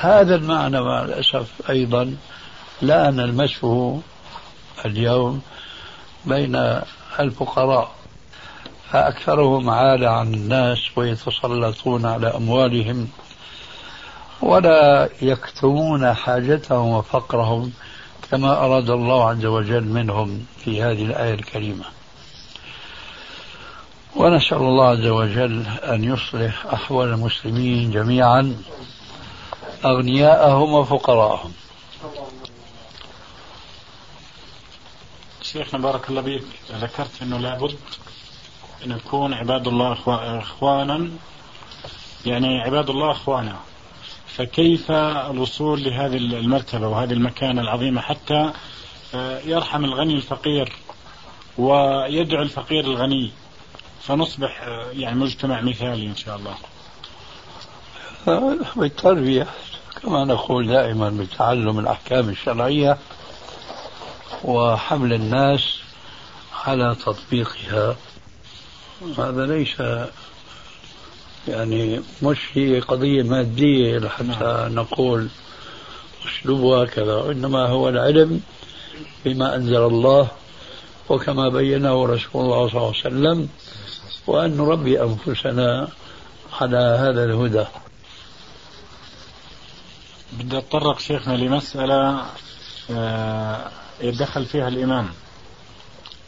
هذا 0.00 0.34
المعنى 0.34 0.80
مع 0.80 1.02
الأسف 1.02 1.70
أيضا 1.70 2.16
لا 2.82 3.10
نلمسه 3.10 4.00
اليوم 4.84 5.42
بين 6.24 6.80
الفقراء 7.20 7.90
فأكثرهم 8.90 9.70
عالة 9.70 10.08
عن 10.08 10.34
الناس 10.34 10.78
ويتسلطون 10.96 12.06
على 12.06 12.26
أموالهم 12.36 13.08
ولا 14.42 15.08
يكتمون 15.22 16.14
حاجتهم 16.14 16.88
وفقرهم 16.88 17.72
كما 18.30 18.52
أراد 18.52 18.90
الله 18.90 19.28
عز 19.28 19.44
وجل 19.44 19.84
منهم 19.84 20.46
في 20.58 20.82
هذه 20.82 21.04
الآية 21.04 21.34
الكريمة. 21.34 21.84
ونسأل 24.16 24.56
الله 24.56 24.88
عز 24.88 25.06
وجل 25.06 25.62
أن 25.82 26.04
يصلح 26.04 26.66
أحوال 26.66 27.08
المسلمين 27.08 27.90
جميعا. 27.90 28.56
أغنياءهم 29.90 30.74
وفقراءهم. 30.74 31.52
شيخنا 35.42 35.80
بارك 35.80 36.10
الله 36.10 36.20
بك 36.20 36.42
ذكرت 36.72 37.22
أنه 37.22 37.38
لابد 37.38 37.76
أن 38.84 38.90
يكون 38.90 39.34
عباد 39.34 39.68
الله 39.68 39.96
إخوانا 40.38 41.10
يعني 42.26 42.60
عباد 42.60 42.90
الله 42.90 43.10
إخوانا. 43.10 43.56
فكيف 44.26 44.90
الوصول 44.90 45.84
لهذه 45.84 46.16
المرتبة 46.16 46.88
وهذه 46.88 47.12
المكانة 47.12 47.60
العظيمة 47.62 48.00
حتى 48.00 48.52
آه، 49.14 49.40
يرحم 49.40 49.84
الغني 49.84 50.14
الفقير 50.14 50.72
ويدعو 51.58 52.42
الفقير 52.42 52.84
الغني؟ 52.84 53.30
فنصبح 54.02 54.62
آه، 54.62 54.90
يعني 54.92 55.18
مجتمع 55.18 55.60
مثالي 55.60 56.06
إن 56.06 56.16
شاء 56.16 56.36
الله. 56.36 56.54
بالتربية. 58.76 59.46
كما 60.02 60.24
نقول 60.24 60.66
دائما 60.66 61.10
بتعلم 61.10 61.78
الأحكام 61.78 62.28
الشرعية 62.28 62.98
وحمل 64.44 65.12
الناس 65.12 65.78
على 66.64 66.96
تطبيقها 67.06 67.96
هذا 69.18 69.46
ليس 69.46 69.82
يعني 71.48 72.00
مش 72.22 72.38
هي 72.52 72.80
قضية 72.80 73.22
مادية 73.22 73.98
لحتى 73.98 74.24
نعم. 74.44 74.74
نقول 74.74 75.28
أسلوبها 76.26 76.84
كذا 76.84 77.14
وإنما 77.14 77.66
هو 77.66 77.88
العلم 77.88 78.40
بما 79.24 79.56
أنزل 79.56 79.76
الله 79.86 80.28
وكما 81.08 81.48
بينه 81.48 82.06
رسول 82.06 82.44
الله 82.44 82.68
صلى 82.68 82.76
الله 82.76 82.86
عليه 82.86 82.98
وسلم 82.98 83.48
وأن 84.26 84.56
نربي 84.56 85.02
أنفسنا 85.02 85.88
على 86.60 86.76
هذا 86.76 87.24
الهدى 87.24 87.64
بدي 90.38 90.58
أتطرق 90.58 90.98
شيخنا 90.98 91.32
لمسألة 91.36 92.26
آه، 92.90 93.70
يدخل 94.00 94.44
فيها 94.44 94.68
الإمام. 94.68 95.08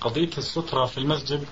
قضية 0.01 0.31
السترة 0.39 0.85
في 0.85 0.99
المسجد 0.99 1.45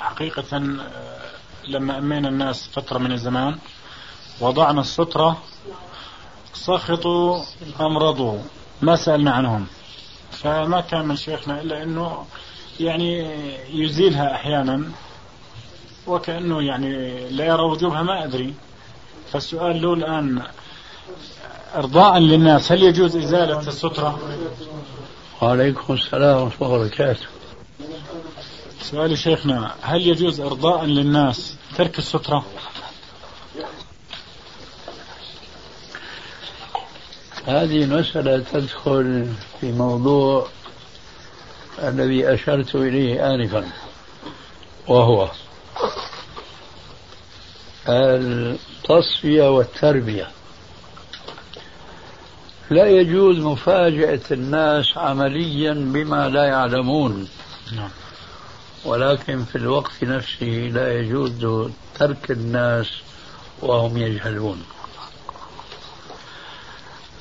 حقيقة 0.00 0.56
آه، 0.56 1.30
لما 1.68 1.98
أمينا 1.98 2.28
الناس 2.28 2.68
فترة 2.68 2.98
من 2.98 3.12
الزمان 3.12 3.58
وضعنا 4.40 4.80
السترة 4.80 5.42
سخطوا 6.54 7.42
أمرضوا 7.80 8.38
ما 8.82 8.96
سألنا 8.96 9.30
عنهم. 9.30 9.66
فما 10.30 10.80
كان 10.80 11.08
من 11.08 11.16
شيخنا 11.16 11.60
إلا 11.60 11.82
أنه 11.82 12.26
يعني 12.80 13.30
يزيلها 13.70 14.34
أحيانا 14.34 14.92
وكأنه 16.06 16.62
يعني 16.62 17.20
لا 17.30 17.44
يرى 17.44 17.62
وجوبها 17.62 18.02
ما 18.02 18.24
أدري. 18.24 18.54
فالسؤال 19.32 19.82
له 19.82 19.94
الآن 19.94 20.42
إرضاء 21.74 22.18
للناس 22.18 22.72
هل 22.72 22.82
يجوز 22.82 23.16
إزالة 23.16 23.60
السترة؟ 23.60 24.18
وعليكم 25.42 25.94
السلام 25.94 26.42
ورحمة 26.42 26.66
الله 26.66 26.78
وبركاته. 26.78 27.26
سؤالي 28.82 29.16
شيخنا 29.16 29.74
هل 29.82 30.06
يجوز 30.06 30.40
إرضاء 30.40 30.84
للناس 30.84 31.54
ترك 31.76 31.98
السترة؟ 31.98 32.44
هذه 37.46 37.84
المسألة 37.84 38.44
تدخل 38.52 39.32
في 39.60 39.72
موضوع 39.72 40.48
الذي 41.78 42.34
أشرت 42.34 42.74
إليه 42.74 43.34
آنفا 43.34 43.68
وهو 44.88 45.28
التصفية 47.88 49.50
والتربية. 49.50 50.28
لا 52.70 52.86
يجوز 52.86 53.38
مفاجأة 53.38 54.20
الناس 54.30 54.98
عمليا 54.98 55.72
بما 55.72 56.28
لا 56.28 56.44
يعلمون 56.44 57.28
نعم. 57.76 57.90
ولكن 58.84 59.44
في 59.44 59.56
الوقت 59.56 60.04
نفسه 60.04 60.70
لا 60.72 60.92
يجوز 61.00 61.70
ترك 61.98 62.30
الناس 62.30 62.86
وهم 63.62 63.96
يجهلون 63.96 64.64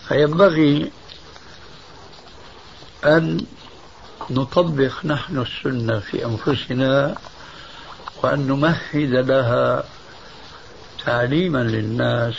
فينبغي 0.07 0.91
أن 3.05 3.45
نطبق 4.29 5.05
نحن 5.05 5.37
السنة 5.37 5.99
في 5.99 6.25
أنفسنا 6.25 7.15
وأن 8.23 8.47
نمهد 8.47 9.11
لها 9.13 9.83
تعليما 11.05 11.63
للناس 11.63 12.35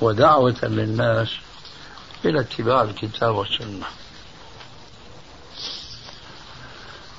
ودعوة 0.00 0.56
للناس 0.62 1.28
إلى 2.24 2.40
اتباع 2.40 2.82
الكتاب 2.82 3.34
والسنة. 3.34 3.86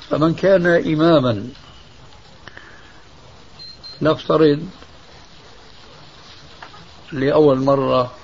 فمن 0.10 0.36
كان 0.36 0.68
إماما 0.68 1.50
نفترض 4.02 4.70
لأول 7.12 7.60
مرة 7.60 8.16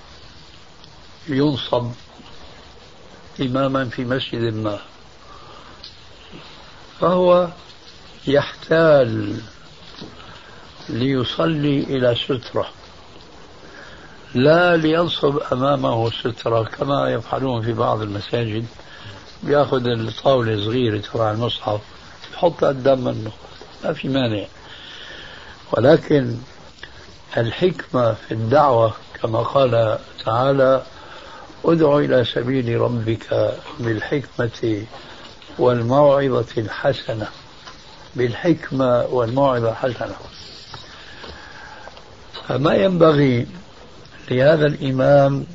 ينصب 1.28 1.92
إماما 3.42 3.90
في 3.90 4.06
مسجد 4.06 4.54
ما 4.54 4.80
فهو 7.00 7.50
يحتال 8.28 9.42
ليصلي 10.90 11.80
إلى 11.80 12.16
سترة. 12.16 12.70
لا 14.34 14.78
لينصب 14.78 15.40
أمامه 15.52 16.10
سترة 16.10 16.64
كما 16.64 17.10
يفعلون 17.10 17.62
في 17.62 17.74
بعض 17.74 18.02
المساجد. 18.02 18.66
بياخذ 19.44 19.88
الطاولة 19.88 20.66
صغيرة 20.66 20.98
تبع 20.98 21.32
المصحف 21.32 21.82
يحطها 22.34 22.70
قدام 22.70 23.04
منه 23.04 23.32
ما 23.84 23.94
في 23.94 24.08
مانع. 24.08 24.46
ولكن 25.72 26.36
الحكمة 27.38 28.14
في 28.14 28.32
الدعوة 28.32 28.94
كما 29.22 29.40
قال 29.40 30.00
تعالى 30.26 30.84
ادع 31.66 31.98
إلى 31.98 32.26
سبيل 32.26 32.82
ربك 32.82 33.54
بالحكمة 33.80 34.84
والموعظة 35.60 36.48
الحسنة. 36.58 37.28
بالحكمة 38.16 39.06
والموعظة 39.06 39.70
الحسنة. 39.70 40.16
فما 42.48 42.76
ينبغي 42.76 43.48
لهذا 44.32 44.66
الإمام 44.66 45.46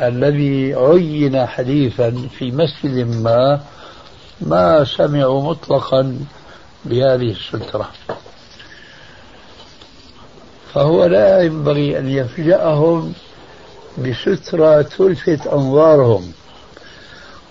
الذي 0.00 0.74
عين 0.74 1.46
حديثا 1.46 2.28
في 2.38 2.50
مسجد 2.50 3.22
ما 3.22 3.60
ما 4.40 4.84
سمعوا 4.84 5.42
مطلقا 5.42 6.18
بهذه 6.84 7.30
السترة. 7.30 7.88
فهو 10.74 11.04
لا 11.04 11.42
ينبغي 11.42 11.98
أن 11.98 12.08
يفجأهم 12.08 13.12
بسترة 13.98 14.82
تلفت 14.82 15.46
أنظارهم. 15.46 16.32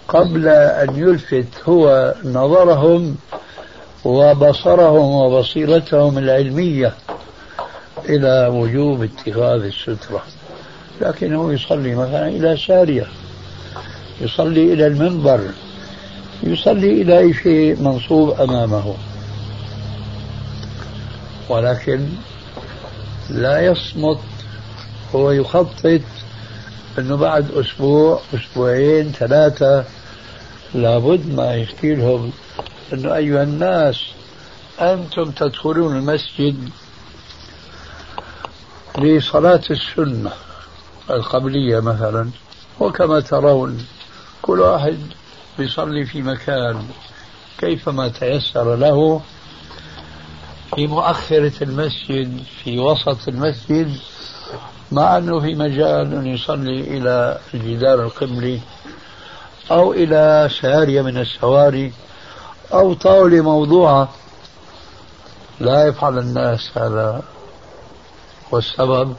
قبل 0.08 0.48
أن 0.48 0.96
يلفت 0.96 1.70
هو 1.70 2.14
نظرهم 2.24 3.16
وبصرهم 4.06 5.16
وبصيرتهم 5.16 6.18
العلمية 6.18 6.94
إلى 8.10 8.48
وجوب 8.54 9.04
اتخاذ 9.04 9.64
السترة. 9.64 10.24
لكنه 11.02 11.54
يصلي 11.54 11.96
مثلا 11.96 12.28
إلى 12.28 12.58
سارية 12.58 13.08
يصلي 14.22 14.74
إلى 14.74 14.88
المنبر 14.88 15.42
يصلي 16.44 17.02
إلى 17.02 17.20
أي 17.20 17.34
شيء 17.34 17.82
منصوب 17.82 18.42
أمامه. 18.42 18.96
ولكن 21.50 22.08
لا 23.30 23.66
يصمت 23.66 24.20
هو 25.16 25.32
يخطط 25.32 26.02
أنه 27.00 27.16
بعد 27.16 27.52
أسبوع 27.52 28.22
أسبوعين 28.36 29.12
ثلاثة 29.12 29.86
لابد 30.74 31.34
ما 31.34 31.56
يحكي 31.56 31.96
لهم 31.96 32.32
أنه 32.94 33.16
أيها 33.16 33.44
الناس 33.44 34.06
أنتم 34.82 35.32
تدخلون 35.32 35.98
المسجد 35.98 36.70
لصلاة 38.98 39.62
السنة. 39.72 40.32
القبلية 41.10 41.80
مثلا. 41.80 42.30
وكما 42.80 43.20
ترون 43.20 43.86
كل 44.42 44.60
واحد 44.60 44.98
بيصلي 45.58 46.06
في 46.06 46.22
مكان 46.22 46.88
كيفما 47.58 48.08
تيسر 48.08 48.76
له 48.76 49.22
في 50.76 50.88
مؤخرة 50.88 51.64
المسجد 51.64 52.44
في 52.64 52.80
وسط 52.80 53.28
المسجد 53.28 53.98
مع 54.92 55.18
أنه 55.18 55.40
في 55.40 55.56
مجال 55.56 56.14
أن 56.14 56.28
يصلي 56.28 56.80
إلى 56.82 57.40
الجدار 57.54 58.04
القبلي 58.04 58.60
أو 59.72 59.94
إلى 59.94 60.50
سارية 60.62 61.02
من 61.02 61.18
السواري 61.18 61.94
أو 62.74 62.94
طاولة 62.94 63.42
موضوعة. 63.42 64.10
لا 65.60 65.88
يفعل 65.88 66.20
الناس 66.20 66.78
هذا. 66.78 67.24
والسبب 68.52 69.16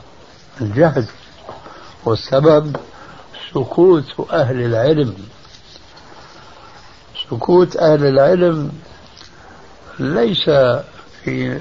الجهل 0.60 1.06
والسبب 2.06 2.76
سكوت 3.54 4.30
أهل 4.30 4.64
العلم. 4.64 5.14
سكوت 7.30 7.76
أهل 7.76 8.06
العلم 8.06 8.72
ليس 9.98 10.44
في 11.24 11.60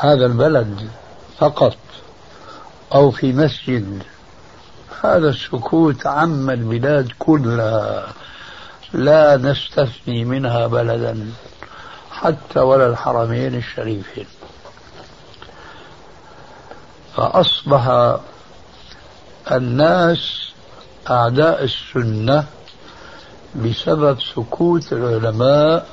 هذا 0.00 0.26
البلد 0.26 0.90
فقط 1.38 1.76
أو 2.94 3.10
في 3.10 3.32
مسجد. 3.32 4.02
هذا 5.04 5.28
السكوت 5.28 6.06
عم 6.06 6.50
البلاد 6.50 7.12
كلها. 7.18 8.06
لا 8.92 9.36
نستثني 9.36 10.24
منها 10.24 10.66
بلدا 10.66 11.32
حتى 12.10 12.60
ولا 12.60 12.86
الحرمين 12.86 13.54
الشريفين. 13.54 14.26
فأصبح 17.16 18.16
الناس 19.52 20.50
أعداء 21.10 21.64
السنة 21.64 22.44
بسبب 23.54 24.20
سكوت 24.20 24.92
العلماء 24.92 25.86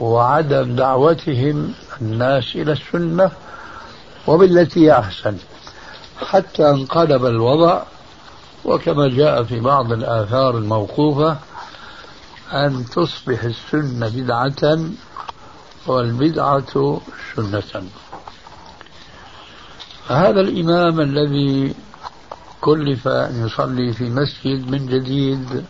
وعدم 0.00 0.76
دعوتهم 0.76 1.74
الناس 2.00 2.44
إلى 2.54 2.72
السنة 2.72 3.30
وبالتي 4.26 4.92
أحسن. 4.92 5.36
حتى 6.26 6.70
انقلب 6.70 7.26
الوضع 7.26 7.82
وكما 8.64 9.08
جاء 9.08 9.42
في 9.42 9.60
بعض 9.60 9.92
الآثار 9.92 10.58
الموقوفة 10.58 11.36
أن 12.52 12.84
تصبح 12.94 13.42
السنة 13.42 14.08
بدعة 14.08 14.80
والبدعة 15.86 17.00
سنة. 17.36 17.82
فهذا 20.08 20.40
الإمام 20.40 21.00
الذي 21.00 21.74
كلف 22.60 23.08
أن 23.08 23.46
يصلي 23.46 23.92
في 23.92 24.04
مسجد 24.04 24.70
من 24.70 24.86
جديد. 24.86 25.64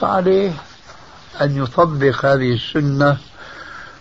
فعليه 0.00 0.52
أن 1.40 1.62
يطبق 1.62 2.26
هذه 2.26 2.54
السنة 2.54 3.16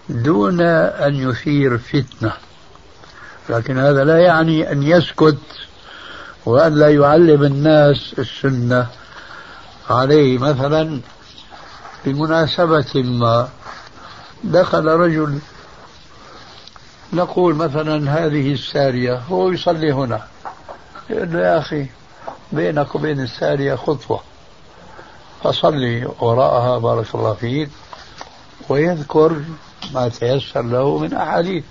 دون 0.09 0.61
أن 0.61 1.15
يثير 1.15 1.77
فتنة. 1.77 2.33
لكن 3.49 3.77
هذا 3.77 4.03
لا 4.03 4.17
يعني 4.17 4.71
أن 4.71 4.83
يسكت 4.83 5.37
وأن 6.45 6.75
لا 6.75 6.89
يعلم 6.89 7.43
الناس 7.43 8.15
السنة. 8.19 8.87
عليه 9.89 10.37
مثلا 10.37 10.99
بمناسبة 12.05 12.93
ما 12.95 13.49
دخل 14.43 14.85
رجل 14.85 15.39
نقول 17.13 17.55
مثلا 17.55 18.25
هذه 18.25 18.53
السارية 18.53 19.15
هو 19.29 19.51
يصلي 19.51 19.91
هنا. 19.91 20.30
يقول 21.11 21.33
له 21.33 21.39
يا 21.39 21.57
أخي 21.57 21.85
بينك 22.51 22.95
وبين 22.95 23.19
السارية 23.19 23.75
خطوة. 23.75 24.21
فصلي 25.43 26.05
وراءها 26.19 26.77
بارك 26.77 27.15
الله 27.15 27.33
فيك 27.33 27.69
ويذكر 28.69 29.41
ما 29.93 30.07
تيسر 30.07 30.61
له 30.61 30.97
من 30.97 31.13
أحاديث. 31.13 31.63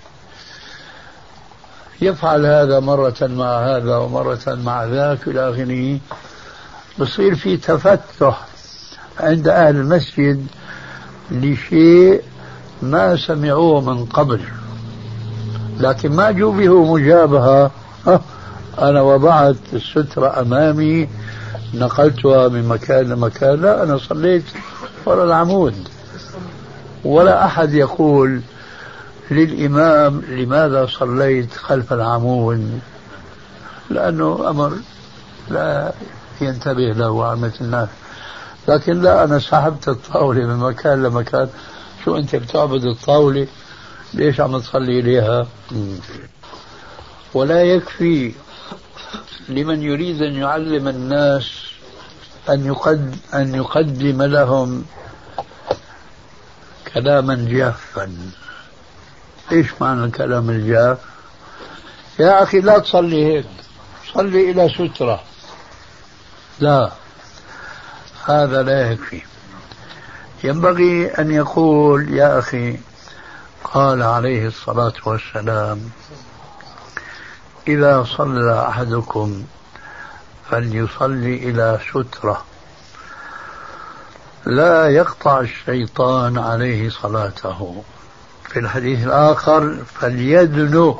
يفعل 2.01 2.45
هذا 2.45 2.79
مرة 2.79 3.17
مع 3.21 3.59
هذا 3.59 3.97
ومرة 3.97 4.41
مع 4.47 4.83
ذاك 4.85 5.27
إلى 5.27 5.49
آخره. 5.49 5.99
بصير 6.99 7.35
في 7.35 7.57
تفتح 7.57 8.45
عند 9.19 9.47
أهل 9.47 9.75
المسجد 9.75 10.47
لشيء 11.31 12.23
ما 12.81 13.15
سمعوه 13.15 13.81
من 13.81 14.05
قبل. 14.05 14.41
لكن 15.79 16.11
ما 16.11 16.31
جوبه 16.31 16.93
مجابهة. 16.93 17.71
أنا 18.79 19.01
وضعت 19.01 19.55
السترة 19.73 20.41
أمامي 20.41 21.09
نقلتها 21.73 22.47
من 22.47 22.67
مكان 22.67 23.09
لمكان 23.09 23.61
لا 23.61 23.83
أنا 23.83 23.97
صليت 23.97 24.43
وراء 25.05 25.25
العمود. 25.25 25.75
ولا 27.03 27.45
أحد 27.45 27.73
يقول 27.73 28.41
للإمام 29.31 30.21
لماذا 30.29 30.85
صليت 30.85 31.53
خلف 31.53 31.93
العمود؟ 31.93 32.79
لأنه 33.89 34.49
أمر 34.49 34.73
لا 35.49 35.93
ينتبه 36.41 36.93
له 36.93 37.25
عامة 37.25 37.53
الناس. 37.61 37.89
لكن 38.67 39.01
لا 39.01 39.23
أنا 39.23 39.39
سحبت 39.39 39.87
الطاولة 39.87 40.45
من 40.45 40.57
مكان 40.57 41.03
لمكان. 41.03 41.49
شو 42.05 42.17
أنت 42.17 42.35
بتعبد 42.35 42.83
الطاولة؟ 42.83 43.47
ليش 44.13 44.39
عم 44.39 44.59
تصلي 44.59 44.99
إليها؟ 44.99 45.47
ولا 47.33 47.63
يكفي 47.63 48.33
لمن 49.49 49.83
يريد 49.83 50.21
أن 50.21 50.35
يعلم 50.35 50.87
الناس 50.87 51.71
أن 52.49 52.65
يقد 52.65 53.15
أن 53.33 53.55
يقدم 53.55 54.21
لهم 54.21 54.85
كلاما 56.93 57.35
جافا. 57.49 58.15
إيش 59.51 59.67
معنى 59.81 60.03
الكلام 60.03 60.49
الجاف؟ 60.49 60.97
يا 62.19 62.43
أخي 62.43 62.59
لا 62.59 62.79
تصلي 62.79 63.25
هيك. 63.25 63.45
صلي 64.13 64.51
إلى 64.51 64.69
سترة. 64.69 65.23
لا. 66.59 66.91
هذا 68.25 68.63
لا 68.63 68.91
يكفي. 68.91 69.21
ينبغي 70.43 71.07
أن 71.07 71.31
يقول 71.31 72.13
يا 72.13 72.39
أخي 72.39 72.79
قال 73.63 74.03
عليه 74.03 74.47
الصلاة 74.47 74.93
والسلام 75.05 75.89
إذا 77.67 78.03
صلى 78.17 78.67
أحدكم 78.67 79.43
فليصلي 80.49 81.35
إلى 81.35 81.79
سترة. 81.89 82.45
لا 84.45 84.87
يقطع 84.87 85.39
الشيطان 85.39 86.37
عليه 86.37 86.89
صلاته. 86.89 87.83
في 88.49 88.59
الحديث 88.59 89.05
الآخر 89.05 89.77
فليدنو 89.99 90.99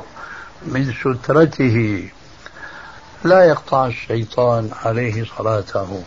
من 0.65 0.93
سترته. 0.93 2.09
لا 3.23 3.43
يقطع 3.43 3.85
الشيطان 3.85 4.69
عليه 4.83 5.25
صلاته. 5.37 6.03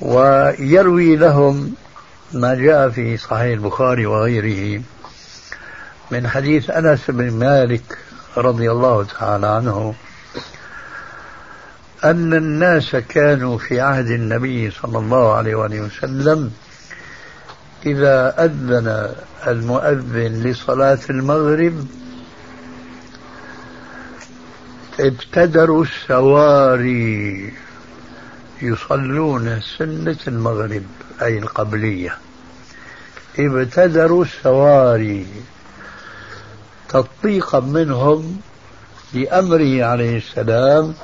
ويروي 0.00 1.16
لهم 1.16 1.74
ما 2.32 2.54
جاء 2.54 2.88
في 2.90 3.16
صحيح 3.16 3.42
البخاري 3.42 4.06
وغيره. 4.06 4.82
من 6.10 6.28
حديث 6.28 6.70
أنس 6.70 7.10
بن 7.10 7.30
مالك 7.30 7.98
رضي 8.36 8.70
الله 8.70 9.04
تعالى 9.04 9.46
عنه 9.46 9.94
أن 12.04 12.34
الناس 12.34 12.96
كانوا 12.96 13.58
في 13.58 13.80
عهد 13.80 14.06
النبي 14.06 14.70
صلى 14.70 14.98
الله 14.98 15.34
عليه 15.34 15.54
وآله 15.54 15.80
وسلم 15.80 16.52
إذا 17.86 18.44
أذن 18.44 19.14
المؤذن 19.46 20.42
لصلاة 20.42 20.98
المغرب 21.10 21.86
ابتدروا 25.00 25.84
السواري 25.84 27.52
يصلون 28.62 29.60
سنة 29.78 30.16
المغرب 30.28 30.84
أي 31.22 31.38
القبلية. 31.38 32.18
ابتدروا 33.38 34.24
السواري 34.24 35.26
تطبيقا 36.88 37.60
منهم 37.60 38.40
لأمره 39.14 39.84
عليه 39.84 40.16
السلام 40.16 40.94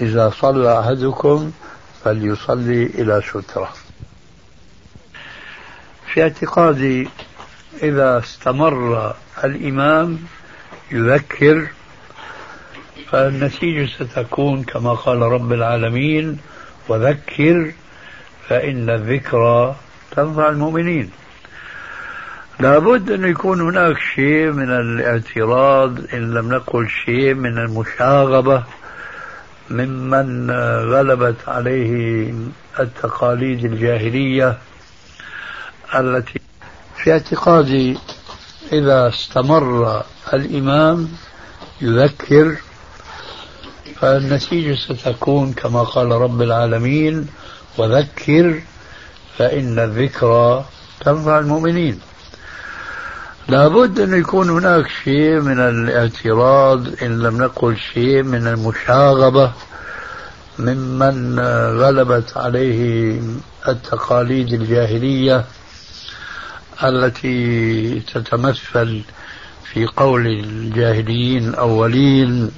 إذا 0.00 0.30
صلى 0.30 0.80
أحدكم 0.80 1.52
فليصلي 2.04 2.82
إلى 2.86 3.22
سترة. 3.30 3.72
في 6.12 6.22
اعتقادي 6.22 7.08
إذا 7.82 8.18
استمر 8.18 9.14
الإمام 9.44 10.18
يذكر 10.92 11.68
فالنتيجة 13.10 13.90
ستكون 13.98 14.62
كما 14.62 14.92
قال 14.92 15.22
رب 15.22 15.52
العالمين 15.52 16.38
وذكر 16.88 17.72
فإن 18.48 18.90
الذكرى 18.90 19.76
تنفع 20.16 20.48
المؤمنين. 20.48 21.10
لابد 22.60 23.10
أن 23.10 23.24
يكون 23.24 23.60
هناك 23.60 23.96
شيء 24.14 24.50
من 24.50 24.70
الاعتراض 24.70 25.98
إن 26.14 26.34
لم 26.34 26.54
نقل 26.54 26.88
شيء 27.04 27.34
من 27.34 27.58
المشاغبة 27.58 28.64
ممن 29.70 30.50
غلبت 30.90 31.48
عليه 31.48 32.32
التقاليد 32.80 33.64
الجاهلية 33.64 34.58
التي 35.94 36.40
في 36.96 37.12
اعتقادي 37.12 37.98
إذا 38.72 39.08
استمر 39.08 40.02
الإمام 40.32 41.08
يذكر 41.80 42.56
فالنتيجة 44.00 44.74
ستكون 44.74 45.52
كما 45.52 45.82
قال 45.82 46.12
رب 46.12 46.42
العالمين 46.42 47.26
وذكر 47.78 48.60
فإن 49.38 49.78
الذكرى 49.78 50.64
تنفع 51.00 51.38
المؤمنين. 51.38 52.00
لابد 53.50 54.00
أن 54.00 54.20
يكون 54.20 54.50
هناك 54.50 54.86
شيء 55.04 55.40
من 55.40 55.58
الاعتراض 55.60 56.86
إن 57.02 57.18
لم 57.22 57.42
نقل 57.42 57.76
شيء 57.76 58.22
من 58.22 58.46
المشاغبة 58.46 59.52
ممن 60.58 61.40
غلبت 61.80 62.36
عليه 62.36 63.20
التقاليد 63.68 64.52
الجاهلية 64.52 65.44
التي 66.84 68.00
تتمثل 68.00 69.02
في 69.72 69.86
قول 69.86 70.26
الجاهليين 70.26 71.48
الأولين 71.48 72.50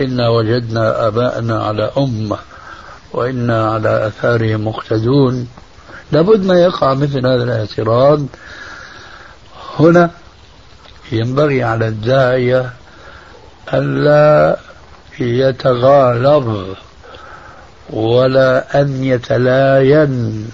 إنا 0.00 0.28
وجدنا 0.28 1.06
آباءنا 1.06 1.64
على 1.64 1.90
أمة 1.98 2.38
وإنا 3.12 3.70
على 3.70 4.06
أثارهم 4.06 4.66
مقتدون. 4.68 5.48
لابد 6.12 6.46
ما 6.46 6.60
يقع 6.60 6.94
مثل 6.94 7.26
هذا 7.26 7.44
الاعتراض 7.44 8.26
هنا 9.78 10.10
ينبغي 11.12 11.62
على 11.62 11.88
الداعية 11.88 12.72
ألا 13.74 14.58
يتغالب 15.18 16.76
ولا 17.90 18.80
أن 18.80 19.04
يتلاين 19.04 20.50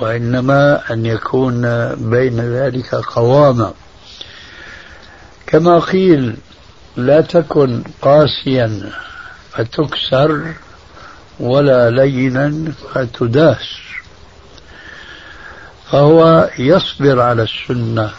وإنما 0.00 0.92
أن 0.92 1.06
يكون 1.06 1.62
بين 1.94 2.40
ذلك 2.40 2.94
قواما. 2.94 3.72
كما 5.46 5.78
قيل 5.78 6.36
لا 6.96 7.20
تكن 7.20 7.82
قاسيا 8.02 8.90
فتكسر 9.50 10.54
ولا 11.40 11.90
لينا 11.90 12.72
فتداس 12.94 13.81
فهو 15.92 16.50
يصبر 16.58 17.20
على 17.20 17.42
السنة 17.42 18.10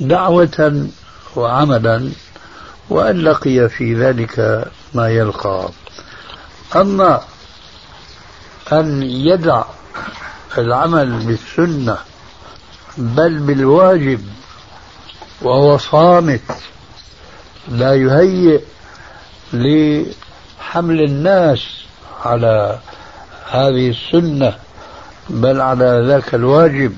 دعوة 0.00 0.86
وعملا 1.36 2.10
وأن 2.88 3.20
لقي 3.20 3.68
في 3.68 3.94
ذلك 3.94 4.64
ما 4.94 5.08
يلقى. 5.08 5.68
أما 6.76 7.20
أن 8.72 9.02
يدع 9.02 9.64
العمل 10.58 11.10
بالسنة 11.10 11.98
بل 12.98 13.38
بالواجب 13.38 14.20
وهو 15.42 15.78
صامت 15.78 16.42
لا 17.68 17.94
يهيئ 17.94 18.60
لحمل 19.52 21.04
الناس 21.04 21.66
على 22.24 22.78
هذه 23.50 23.90
السنة 23.90 24.56
بل 25.30 25.60
على 25.60 26.04
ذاك 26.06 26.34
الواجب 26.34 26.96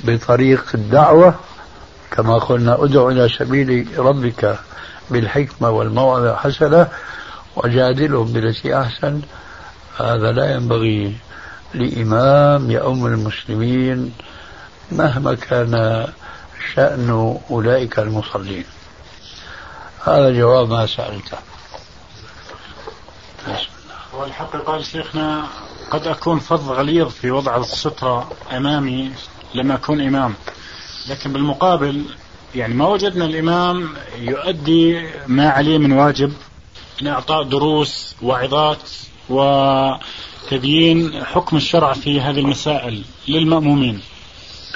بطريق 0.00 0.64
الدعوة 0.74 1.34
كما 2.10 2.38
قلنا 2.38 2.84
ادع 2.84 3.08
إلى 3.08 3.28
سبيل 3.28 3.98
ربك 3.98 4.58
بالحكمة 5.10 5.70
والموعظة 5.70 6.32
الحسنة 6.32 6.88
وجادلهم 7.56 8.32
بالتي 8.32 8.78
أحسن. 8.80 9.20
هذا 9.98 10.32
لا 10.32 10.54
ينبغي 10.54 11.16
لإمام 11.74 12.70
يؤم 12.70 13.06
المسلمين 13.06 14.12
مهما 14.92 15.34
كان 15.34 16.06
شأن 16.74 17.38
أولئك 17.50 17.98
المصلين. 17.98 18.64
هذا 20.04 20.30
جواب 20.30 20.70
ما 20.70 20.86
سألته. 20.86 21.38
والحق 24.12 24.56
قال 24.56 24.84
شيخنا 24.84 25.46
قد 25.90 26.06
أكون 26.06 26.38
فظ 26.38 26.70
غليظ 26.70 27.08
في 27.08 27.30
وضع 27.30 27.56
السترة 27.56 28.30
أمامي 28.52 29.12
لما 29.54 29.74
أكون 29.74 30.00
إمام. 30.00 30.34
لكن 31.08 31.32
بالمقابل 31.32 32.04
يعني 32.54 32.74
ما 32.74 32.88
وجدنا 32.88 33.24
الإمام 33.24 33.88
يؤدي 34.18 35.08
ما 35.26 35.48
عليه 35.48 35.78
من 35.78 35.92
واجب 35.92 36.32
من 37.02 37.08
إعطاء 37.08 37.42
دروس 37.42 38.16
وعظات 38.22 38.90
وتبيين 39.28 41.24
حكم 41.24 41.56
الشرع 41.56 41.92
في 41.92 42.20
هذه 42.20 42.38
المسائل 42.40 43.02
للمأمومين. 43.28 44.00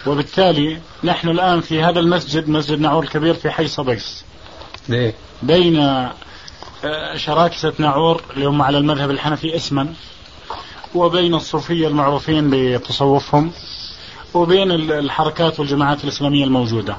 وبالتالي 0.07 0.81
نحن 1.05 1.29
الآن 1.29 1.61
في 1.61 1.83
هذا 1.83 2.01
المسجد 2.01 2.49
مسجد 2.49 2.81
نعور 2.81 3.03
الكبير 3.03 3.35
في 3.35 3.51
حي 3.51 3.69
صبيس. 3.69 4.25
ليه؟ 4.89 5.15
بين 5.43 5.79
آه، 6.85 7.17
شراكسة 7.17 7.73
نعور 7.79 8.23
اللي 8.31 8.47
هم 8.47 8.63
على 8.63 8.79
المذهب 8.79 9.11
الحنفي 9.11 9.57
اسما. 9.57 9.95
وبين 10.95 11.35
الصوفية 11.35 11.89
المعروفين 11.89 12.51
بتصوفهم 12.51 13.53
وبين 14.35 14.71
الحركات 14.71 15.61
والجماعات 15.61 16.05
الإسلامية 16.05 16.45
الموجودة. 16.45 16.97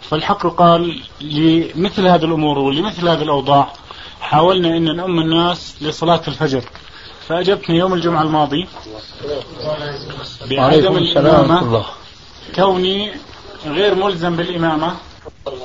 فالحق 0.00 0.46
قال 0.46 1.02
لمثل 1.20 2.06
هذه 2.06 2.24
الأمور 2.24 2.58
ولمثل 2.58 3.08
هذه 3.08 3.22
الأوضاع 3.22 3.72
حاولنا 4.20 4.76
أن 4.76 4.96
نؤم 4.96 5.20
الناس 5.20 5.74
لصلاة 5.80 6.20
الفجر. 6.28 6.64
فأجبتني 7.28 7.76
يوم 7.78 7.94
الجمعة 7.94 8.22
الماضي 8.22 8.68
بعدم 10.50 10.96
الإمامة. 10.96 11.84
كوني 12.54 13.12
غير 13.66 13.94
ملزم 13.94 14.36
بالإمامة 14.36 14.96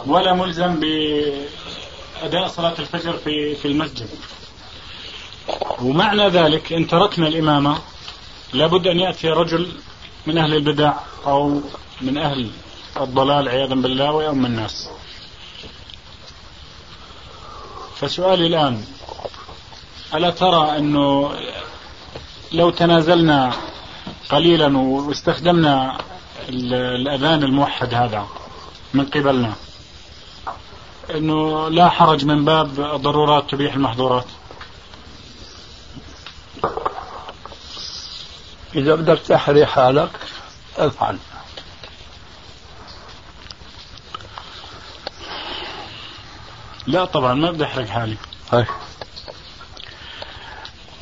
ولا 0.07 0.33
ملزم 0.33 0.79
بأداء 0.79 2.47
صلاة 2.47 2.73
الفجر 2.79 3.13
في 3.13 3.55
في 3.55 3.67
المسجد. 3.67 4.07
ومعنى 5.81 6.27
ذلك 6.29 6.73
إن 6.73 6.87
تركنا 6.87 7.27
الإمامة 7.27 7.77
لابد 8.53 8.87
أن 8.87 8.99
يأتي 8.99 9.29
رجل 9.29 9.71
من 10.27 10.37
أهل 10.37 10.53
البدع 10.53 10.93
أو 11.27 11.61
من 12.01 12.17
أهل 12.17 12.49
الضلال 13.01 13.49
عياذا 13.49 13.75
بالله 13.75 14.11
ويؤم 14.11 14.45
الناس. 14.45 14.89
فسؤالي 17.95 18.47
الآن 18.47 18.83
ألا 20.13 20.29
ترى 20.29 20.77
أنه 20.77 21.31
لو 22.51 22.69
تنازلنا 22.69 23.53
قليلا 24.29 24.77
واستخدمنا 24.77 25.97
الأذان 26.49 27.43
الموحد 27.43 27.93
هذا 27.93 28.27
من 28.93 29.05
قبلنا 29.05 29.53
أنه 31.15 31.69
لا 31.69 31.89
حرج 31.89 32.25
من 32.25 32.45
باب 32.45 32.67
ضرورات 33.01 33.49
تبيح 33.49 33.73
المحظورات؟ 33.73 34.25
إذا 38.75 38.95
بدك 38.95 39.19
تحري 39.19 39.65
حالك 39.65 40.09
افعل. 40.77 41.17
لا 46.87 47.05
طبعا 47.05 47.33
ما 47.33 47.51
بدي 47.51 47.63
أحرق 47.63 47.87
حالي. 47.87 48.17
طيب. 48.51 48.65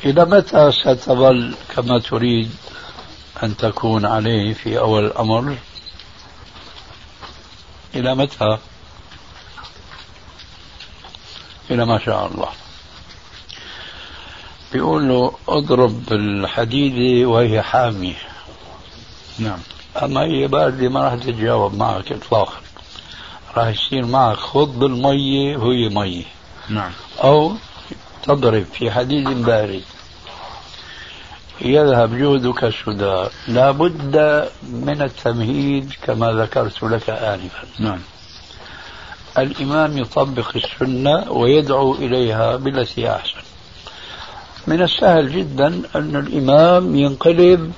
إلى 0.04 0.24
متى 0.24 0.72
ستظل 0.72 1.54
كما 1.76 1.98
تريد 1.98 2.56
أن 3.42 3.56
تكون 3.56 4.06
عليه 4.06 4.54
في 4.54 4.78
أول 4.78 5.06
الأمر؟ 5.06 5.56
إلى 7.94 8.14
متى؟ 8.14 8.58
إلى 11.70 11.86
ما 11.86 11.98
شاء 11.98 12.26
الله. 12.26 12.48
بيقول 14.74 15.08
له 15.08 15.32
اضرب 15.48 16.12
الحديدة 16.12 17.28
وهي 17.28 17.62
حامية. 17.62 18.22
نعم. 19.38 19.58
أما 20.02 20.20
هي 20.20 20.46
باردة 20.46 20.88
ما 20.88 21.04
راح 21.04 21.14
تتجاوب 21.14 21.74
معك 21.74 22.12
إطلاقا. 22.12 22.58
راح 23.56 23.68
يصير 23.68 24.06
معك 24.06 24.36
خض 24.36 24.84
المية 24.84 25.56
وهي 25.56 25.88
مية. 25.88 26.24
نعم. 26.68 26.90
أو 27.24 27.52
تضرب 28.22 28.64
في 28.72 28.90
حديد 28.90 29.28
بارد. 29.28 29.82
يذهب 31.60 32.18
جهدك 32.18 32.64
السدى. 32.64 33.28
لا 33.48 33.70
بد 33.70 34.48
من 34.62 35.02
التمهيد 35.02 35.92
كما 36.02 36.32
ذكرت 36.32 36.82
لك 36.82 37.10
آنفا. 37.10 37.64
نعم. 37.78 38.00
الإمام 39.38 39.98
يطبق 39.98 40.56
السنة 40.56 41.32
ويدعو 41.32 41.94
إليها 41.94 42.56
بالتي 42.56 43.10
أحسن. 43.10 43.43
من 44.66 44.82
السهل 44.82 45.32
جدا 45.32 45.66
أن 45.96 46.16
الإمام 46.16 46.96
ينقلب 46.96 47.72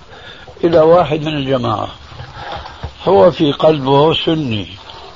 إلى 0.64 0.80
واحد 0.80 1.20
من 1.20 1.36
الجماعة. 1.36 1.88
هو 3.04 3.30
في 3.30 3.52
قلبه 3.52 4.14
سني 4.14 4.68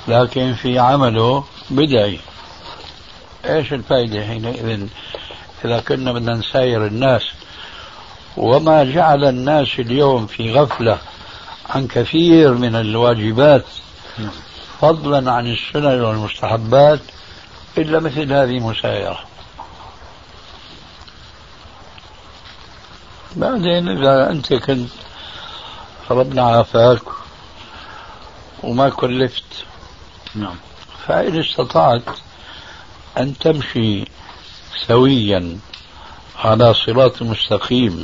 لكن 0.07 0.53
في 0.53 0.79
عمله 0.79 1.43
بدعي. 1.69 2.19
إيش 3.45 3.73
الفائدة 3.73 4.25
حينئذ 4.25 4.87
إذا 5.65 5.79
كنا 5.79 6.11
بدنا 6.11 6.33
نساير 6.33 6.85
الناس؟ 6.85 7.21
وما 8.37 8.83
جعل 8.83 9.25
الناس 9.25 9.79
اليوم 9.79 10.27
في 10.27 10.53
غفلة 10.53 10.97
عن 11.69 11.87
كثير 11.87 12.53
من 12.53 12.75
الواجبات 12.75 13.65
فضلا 14.81 15.31
عن 15.31 15.47
السنن 15.47 16.01
والمستحبات 16.01 16.99
إلا 17.77 17.99
مثل 17.99 18.33
هذه 18.33 18.57
المسايرة. 18.57 19.30
بعدين 23.35 23.87
إذا 23.87 24.31
أنت 24.31 24.53
كنت 24.53 24.89
ربنا 26.11 26.41
عافاك 26.41 27.01
وما 28.63 28.89
كلفت. 28.89 29.43
نعم. 30.35 30.55
فإن 31.07 31.39
استطعت 31.39 32.03
أن 33.17 33.37
تمشي 33.37 34.05
سويا 34.87 35.57
على 36.39 36.73
صراط 36.73 37.21
مستقيم 37.21 38.03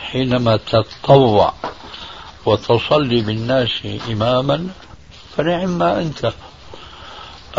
حينما 0.00 0.56
تتطوع 0.56 1.54
وتصلي 2.46 3.20
بالناس 3.20 3.70
إماما 4.10 4.68
فنعم 5.36 5.78
ما 5.78 6.00
أنت. 6.00 6.32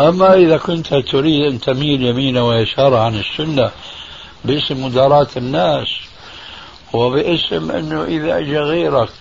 أما 0.00 0.34
إذا 0.34 0.56
كنت 0.56 0.94
تريد 0.94 1.52
أن 1.52 1.60
تميل 1.60 2.02
يمينا 2.02 2.42
ويسارا 2.42 3.00
عن 3.00 3.14
السنة 3.14 3.70
باسم 4.44 4.84
مداراة 4.84 5.28
الناس 5.36 5.88
وباسم 6.92 7.70
أنه 7.70 8.04
إذا 8.04 8.38
أجى 8.38 8.58
غيرك 8.58 9.12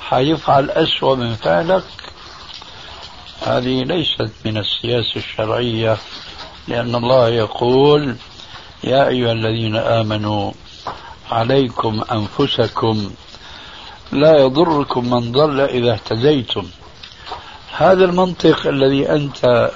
حيفعل 0.00 0.70
أسوأ 0.70 1.14
من 1.14 1.34
فعلك 1.34 1.84
هذه 3.42 3.82
ليست 3.82 4.32
من 4.44 4.56
السياسة 4.56 5.16
الشرعية 5.16 5.96
لأن 6.68 6.94
الله 6.94 7.28
يقول 7.28 8.16
يا 8.84 9.08
أيها 9.08 9.32
الذين 9.32 9.76
آمنوا 9.76 10.52
عليكم 11.30 12.04
أنفسكم 12.12 13.10
لا 14.12 14.38
يضركم 14.38 15.10
من 15.10 15.32
ضل 15.32 15.60
إذا 15.60 15.92
اهتديتم. 15.92 16.66
هذا 17.76 18.04
المنطق 18.04 18.66
الذي 18.66 19.10
أنت 19.10 19.70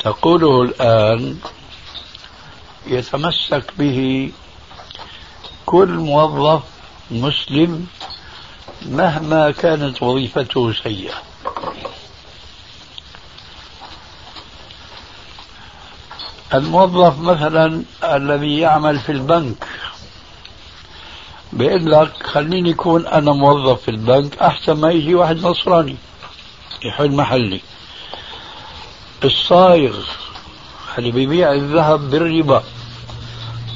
تقوله 0.00 0.62
الآن 0.62 1.38
يتمسك 2.86 3.64
به 3.78 4.30
كل 5.68 5.88
موظف 5.88 6.62
مسلم 7.10 7.86
مهما 8.82 9.50
كانت 9.50 10.02
وظيفته 10.02 10.72
سيئة. 10.72 11.14
الموظف 16.54 17.18
مثلا 17.18 17.82
الذي 18.04 18.58
يعمل 18.58 18.98
في 18.98 19.12
البنك 19.12 19.68
بيقول 21.52 21.90
لك 21.90 22.22
خليني 22.22 22.70
يكون 22.70 23.06
أنا 23.06 23.32
موظف 23.32 23.82
في 23.82 23.90
البنك 23.90 24.38
أحسن 24.38 24.72
ما 24.72 24.90
يجي 24.90 25.14
واحد 25.14 25.36
نصراني 25.36 25.96
يحل 26.84 27.12
محلي. 27.12 27.60
الصايغ 29.24 29.96
اللي 30.98 31.10
بيبيع 31.10 31.52
الذهب 31.52 32.10
بالربا 32.10 32.62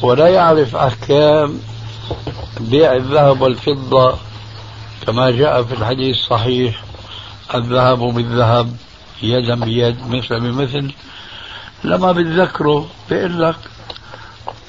ولا 0.03 0.29
يعرف 0.29 0.77
أحكام 0.77 1.61
بيع 2.61 2.97
الذهب 2.97 3.41
والفضة 3.41 4.19
كما 5.07 5.31
جاء 5.31 5.63
في 5.63 5.75
الحديث 5.75 6.17
الصحيح 6.17 6.83
الذهب 7.55 7.99
بالذهب 7.99 8.77
يدا 9.23 9.55
بيد 9.55 10.07
مثل 10.07 10.41
بمثل. 10.41 10.93
لما 11.85 12.13
بتذكره 12.13 12.89
بيقول 13.11 13.43
لك 13.43 13.57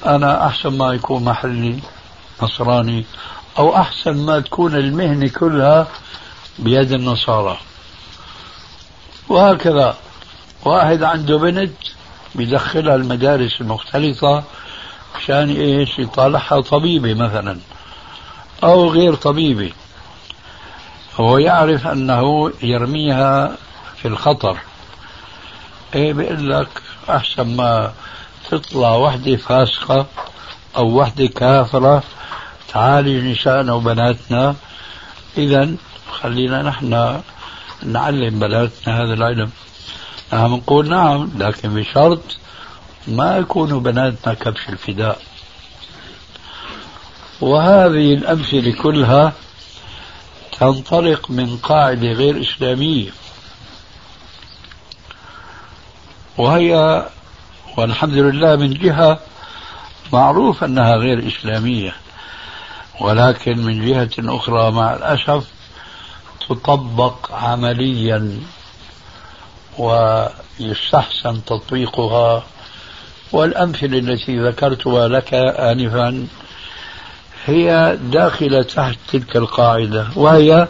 أنا 0.06 0.46
أحسن 0.46 0.78
ما 0.78 0.92
يكون 0.92 1.24
محلي 1.24 1.78
نصراني 2.42 3.04
أو 3.58 3.76
أحسن 3.76 4.16
ما 4.26 4.40
تكون 4.40 4.74
المهنة 4.74 5.28
كلها 5.28 5.86
بيد 6.58 6.92
النصارى. 6.92 7.58
وهكذا 9.28 9.96
واحد 10.64 11.02
عنده 11.02 11.38
بنت 11.38 11.72
بيدخلها 12.34 12.94
المدارس 12.94 13.60
المختلطة 13.60 14.44
مشان 15.16 15.50
إيش؟ 15.50 15.98
يطالعها 15.98 16.60
طبيبة 16.60 17.14
مثلا 17.14 17.58
أو 18.64 18.90
غير 18.90 19.14
طبيبة 19.14 19.72
هو 21.20 21.38
يعرف 21.38 21.86
أنه 21.86 22.52
يرميها 22.62 23.56
في 23.96 24.08
الخطر. 24.08 24.58
إيه 25.94 26.12
بيقول 26.12 26.50
لك؟ 26.50 26.68
أحسن 27.10 27.56
ما 27.56 27.92
تطلع 28.50 28.94
وحدة 28.94 29.36
فاسقة 29.36 30.06
أو 30.76 31.00
وحدة 31.00 31.26
كافرة 31.26 32.02
تعالج 32.72 33.24
نسائنا 33.24 33.72
وبناتنا. 33.72 34.54
إذا 35.38 35.74
خلينا 36.12 36.62
نحن 36.62 37.20
نعلم 37.82 38.38
بناتنا 38.38 39.02
هذا 39.02 39.14
العلم. 39.14 39.50
نحن 40.32 40.50
نقول 40.50 40.88
نعم 40.88 41.30
لكن 41.38 41.74
بشرط 41.74 42.38
ما 43.08 43.36
يكونوا 43.36 43.80
بناتنا 43.80 44.34
كبش 44.34 44.68
الفداء. 44.68 45.22
وهذه 47.40 48.14
الأمثلة 48.14 48.72
كلها 48.72 49.32
تنطلق 50.60 51.30
من 51.30 51.56
قاعدة 51.56 52.12
غير 52.12 52.40
إسلامية. 52.40 53.10
وهي 56.38 57.04
والحمد 57.76 58.14
لله 58.14 58.56
من 58.56 58.74
جهة 58.74 59.20
معروف 60.12 60.64
أنها 60.64 60.96
غير 60.96 61.28
إسلامية. 61.28 61.96
ولكن 63.00 63.58
من 63.58 63.86
جهة 63.86 64.36
أخرى 64.36 64.70
مع 64.70 64.94
الأسف 64.94 65.44
تطبق 66.48 67.32
عمليا 67.32 68.40
ويستحسن 69.78 71.44
تطبيقها 71.44 72.44
والأمثلة 73.34 73.98
التي 73.98 74.38
ذكرتها 74.38 75.08
لك 75.08 75.34
آنفا 75.34 76.26
هي 77.46 77.98
داخلة 78.02 78.62
تحت 78.62 78.98
تلك 79.12 79.36
القاعدة 79.36 80.06
وهي 80.16 80.68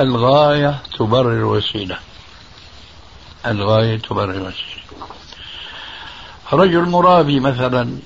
الغاية 0.00 0.78
تبرر 0.98 1.32
الوسيلة 1.32 1.98
الغاية 3.46 3.98
تبرر 3.98 4.30
الوسيلة 4.30 4.84
رجل 6.52 6.82
مرابي 6.82 7.40
مثلا 7.40 7.98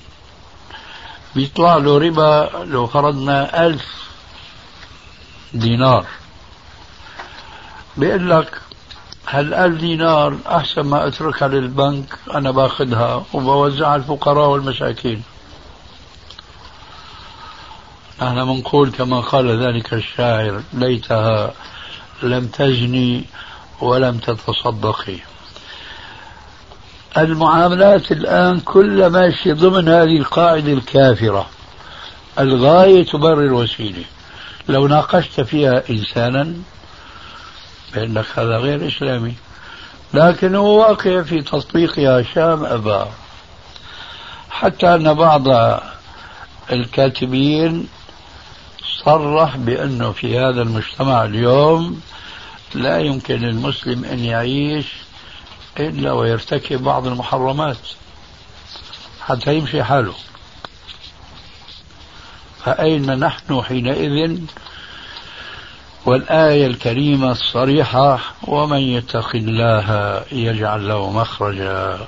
بيطلع 1.35 1.77
له 1.77 1.99
ربا 1.99 2.51
لو 2.65 2.87
فرضنا 2.87 3.67
ألف 3.67 3.87
دينار 5.55 6.07
بيقول 7.97 8.31
لك 8.31 8.61
هالألف 9.31 9.81
دينار 9.81 10.39
أحسن 10.47 10.81
ما 10.81 11.07
أتركها 11.07 11.49
للبنك؟ 11.49 12.19
أنا 12.35 12.51
باخذها 12.51 13.25
وبوزعها 13.33 13.89
على 13.89 14.03
الفقراء 14.03 14.49
والمساكين. 14.49 15.23
نحن 18.23 18.45
بنقول 18.45 18.91
كما 18.91 19.21
قال 19.21 19.65
ذلك 19.65 19.95
الشاعر 19.95 20.63
ليتها 20.73 21.53
لم 22.23 22.47
تزني 22.47 23.25
ولم 23.81 24.19
تتصدقي. 24.19 25.19
المعاملات 27.19 28.13
الآن 28.13 28.61
كلها 28.61 29.09
ماشية 29.09 29.53
ضمن 29.53 29.89
هذه 29.89 30.17
القاعدة 30.17 30.73
الكافرة. 30.73 31.47
الغاية 32.39 33.05
تبرر 33.05 33.41
الوسيلة 33.41 34.05
لو 34.69 34.87
ناقشت 34.87 35.41
فيها 35.41 35.83
إنسانا 35.91 36.55
فإنك 37.93 38.27
هذا 38.37 38.57
غير 38.57 38.89
إسلامي. 38.89 39.35
لكن 40.15 40.55
هو 40.55 40.81
واقع 40.81 41.23
في 41.23 41.43
تطبيقها 41.43 42.23
شام 42.23 42.65
أبا. 42.65 43.09
حتى 44.51 44.95
أن 44.95 45.15
بعض 45.15 45.45
الكاتبين 46.73 47.89
صرح 49.05 49.57
بأنه 49.57 50.13
في 50.13 50.39
هذا 50.39 50.63
المجتمع 50.63 51.25
اليوم 51.25 52.01
لا 52.75 52.99
يمكن 52.99 53.35
للمسلم 53.35 54.05
أن 54.05 54.19
يعيش 54.19 54.87
إلا 55.81 56.13
ويرتكب 56.13 56.83
بعض 56.83 57.07
المحرمات. 57.07 57.79
حتى 59.21 59.55
يمشي 59.55 59.85
حاله. 59.85 60.15
فأين 62.65 63.19
نحن 63.19 63.63
حينئذ 63.63 64.39
والآية 66.09 66.67
الكريمة 66.67 67.33
الصريحة 67.33 68.21
ومن 68.43 68.79
يتق 68.79 69.31
الله 69.35 70.23
يجعل 70.33 70.89
له 70.89 71.11
مخرجا 71.11 72.07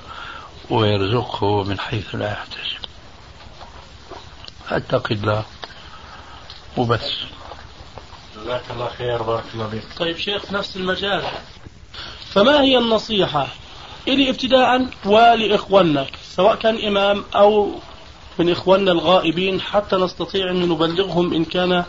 ويرزقه 0.71 1.65
من 1.65 1.79
حيث 1.79 2.15
لا 2.15 2.33
يحتسب. 2.33 2.81
اتق 4.71 5.13
الله 5.13 5.45
وبس. 6.77 7.11
جزاك 8.37 8.63
الله 8.71 8.89
خير 8.99 9.23
بارك 9.23 9.45
الله 9.55 9.69
فيك. 9.69 9.83
طيب 9.99 10.17
شيخ 10.17 10.47
في 10.47 10.55
نفس 10.55 10.77
المجال. 10.77 11.23
فما 12.33 12.61
هي 12.61 12.79
النصيحة؟ 12.79 13.49
إلي 14.09 14.31
ابتداء 14.31 14.87
ولإخواننا 15.05 16.07
سواء 16.37 16.55
كان 16.55 16.87
إمام 16.87 17.25
أو 17.35 17.71
من 18.39 18.51
إخواننا 18.51 18.93
الغائبين 18.93 19.61
حتى 19.61 19.97
نستطيع 19.97 20.51
أن 20.51 20.69
نبلغهم 20.69 21.35
إن 21.35 21.45
كان 21.45 21.85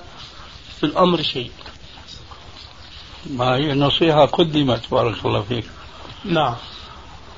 في 0.79 0.83
الأمر 0.83 1.21
شيء. 1.21 1.51
ما 3.25 3.55
هي 3.55 3.71
النصيحة 3.71 4.25
قدمت 4.25 4.91
بارك 4.91 5.25
الله 5.25 5.41
فيك. 5.41 5.65
نعم. 6.25 6.55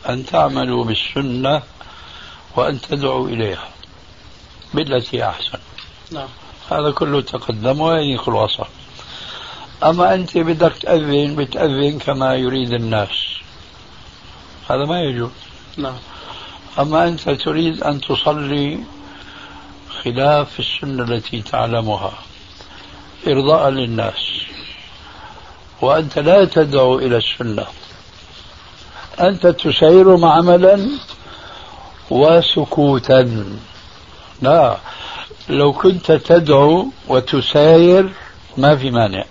أن 0.09 0.25
تعملوا 0.25 0.84
بالسنة 0.84 1.61
وأن 2.55 2.81
تدعوا 2.81 3.27
إليها. 3.27 3.69
بالتي 4.73 5.25
أحسن. 5.25 5.59
نعم. 6.11 6.27
هذا 6.71 6.91
كله 6.91 7.21
تقدم 7.21 7.81
وهي 7.81 8.17
خلاصة 8.17 8.65
أما 9.84 10.13
أنت 10.13 10.38
بدك 10.38 10.73
تأذن 10.77 11.36
بتأذن 11.36 11.99
كما 11.99 12.36
يريد 12.36 12.73
الناس. 12.73 13.09
هذا 14.69 14.86
ما 14.86 15.01
يجوز. 15.01 15.31
نعم. 15.77 15.97
أما 16.79 17.07
أنت 17.07 17.29
تريد 17.29 17.84
أن 17.84 18.01
تصلي 18.01 18.79
خلاف 19.89 20.59
السنة 20.59 21.03
التي 21.03 21.41
تعلمها. 21.41 22.13
إرضاء 23.27 23.69
للناس. 23.69 24.52
وأنت 25.84 26.19
لا 26.19 26.45
تدعو 26.45 26.99
إلى 26.99 27.17
السنة. 27.17 27.65
أنت 29.19 29.47
تسير 29.47 30.25
عملا 30.25 30.88
وسكوتا. 32.09 33.21
لا 34.41 34.77
لو 35.49 35.73
كنت 35.73 36.11
تدعو 36.11 36.88
وتساير 37.07 38.09
ما 38.57 38.75
في 38.75 38.91
مانع. 38.91 39.23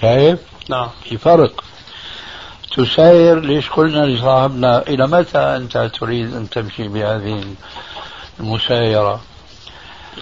شايف؟ 0.00 0.38
نعم. 0.68 0.88
في 1.04 1.18
فرق. 1.18 1.64
تساير 2.76 3.40
ليش 3.40 3.70
قلنا 3.70 4.06
لصاحبنا 4.06 4.82
إلى 4.88 5.06
متى 5.06 5.38
أنت 5.38 5.90
تريد 6.00 6.34
أن 6.34 6.50
تمشي 6.50 6.88
بهذه 6.88 7.44
المسايرة 8.40 9.20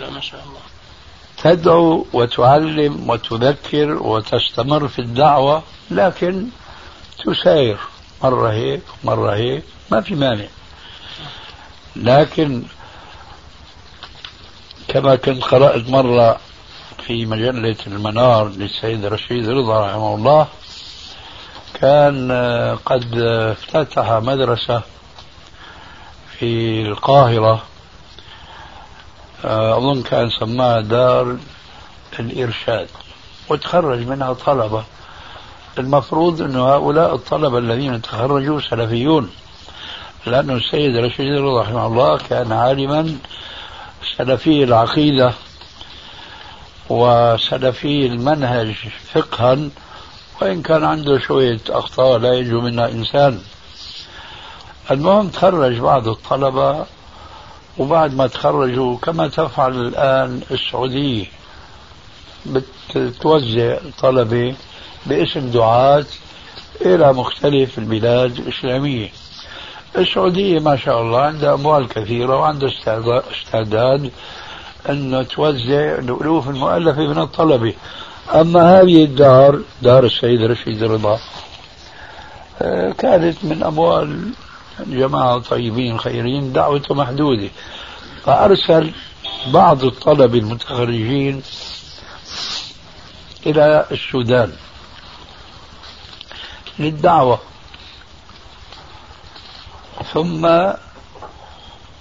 لا 0.01 0.11
ما 0.11 0.21
شاء 0.21 0.41
الله. 0.41 0.60
تدعو 1.43 2.07
وتعلم 2.13 3.11
وتذكر 3.11 4.03
وتستمر 4.03 4.89
في 4.89 4.99
الدعوة 4.99 5.63
لكن 5.91 6.47
تساير. 7.25 7.79
مرة 8.23 8.53
هيك 8.53 8.83
مرة 9.05 9.35
هيك. 9.35 9.65
ما 9.91 10.01
في 10.01 10.15
مانع. 10.15 10.45
لكن 11.97 12.63
كما 14.89 15.17
كنت 15.17 15.45
قرأت 15.45 15.89
مرة 15.89 16.41
في 17.07 17.27
مجلة 17.27 17.77
المنار 17.87 18.49
للسيد 18.49 19.05
رشيد 19.05 19.49
رضا 19.49 19.87
رحمه 19.87 20.15
الله 20.15 20.47
كان 21.75 22.33
قد 22.87 23.15
افتتح 23.19 24.11
مدرسة 24.13 24.83
في 26.39 26.83
القاهرة. 26.83 27.63
أظن 29.45 30.03
كان 30.03 30.31
سماها 30.31 30.81
دار 30.81 31.37
الإرشاد 32.19 32.89
وتخرج 33.49 34.07
منها 34.07 34.33
طلبة. 34.33 34.85
المفروض 35.79 36.43
أن 36.43 36.57
هؤلاء 36.57 37.15
الطلبة 37.15 37.59
الذين 37.59 38.03
تخرجوا 38.03 38.61
سلفيون 38.61 39.31
لأن 40.27 40.51
السيد 40.51 40.97
رشيد 40.97 41.41
رحمه 41.41 41.87
الله 41.87 42.19
كان 42.19 42.53
عالما 42.53 43.17
سلفي 44.19 44.65
العقيدة 44.65 45.33
وسلفي 46.89 48.07
المنهج 48.07 48.75
فقها 49.13 49.59
وإن 50.41 50.63
كان 50.63 50.85
عنده 50.85 51.19
شوية 51.19 51.61
أخطاء 51.69 52.19
لا 52.19 52.35
ينجو 52.35 52.61
منها 52.61 52.89
إنسان. 52.89 53.41
المهم 54.91 55.29
تخرج 55.29 55.79
بعض 55.79 56.09
الطلبة 56.09 56.87
وبعد 57.79 58.15
ما 58.15 58.27
تخرجوا 58.27 58.97
كما 58.97 59.29
تفعل 59.29 59.81
الآن 59.81 60.41
السعودية 60.51 61.25
بتوزع 62.95 63.79
طلبة 64.01 64.55
باسم 65.07 65.51
دعاة 65.51 66.05
إلى 66.81 67.13
مختلف 67.13 67.79
البلاد 67.79 68.39
الإسلامية. 68.39 69.09
السعودية 69.99 70.59
ما 70.59 70.77
شاء 70.77 71.03
الله 71.03 71.21
عندها 71.21 71.55
أموال 71.55 71.89
كثيرة 71.89 72.37
وعندها 72.37 72.71
استعداد 73.33 74.11
أن 74.89 75.27
توزع 75.29 75.99
الألوف 75.99 76.49
المؤلفة 76.49 77.01
من 77.07 77.19
الطلبة. 77.19 77.75
أما 78.35 78.81
هذه 78.81 79.05
الدار 79.05 79.61
دار 79.83 80.05
السيد 80.05 80.43
رشيد 80.43 80.85
رضا 80.85 81.19
آه، 82.63 82.93
كانت 82.93 83.45
من 83.45 83.63
أموال 83.63 84.33
جماعة 84.87 85.39
طيبين 85.39 85.99
خيرين 85.99 86.53
دعوته 86.53 86.95
محدودة. 86.95 87.49
فأرسل 88.25 88.93
بعض 89.47 89.85
الطلبة 89.85 90.39
المتخرجين 90.39 91.43
إلى 93.47 93.87
السودان 93.93 94.53
للدعوة. 96.79 97.39
ثم 100.13 100.49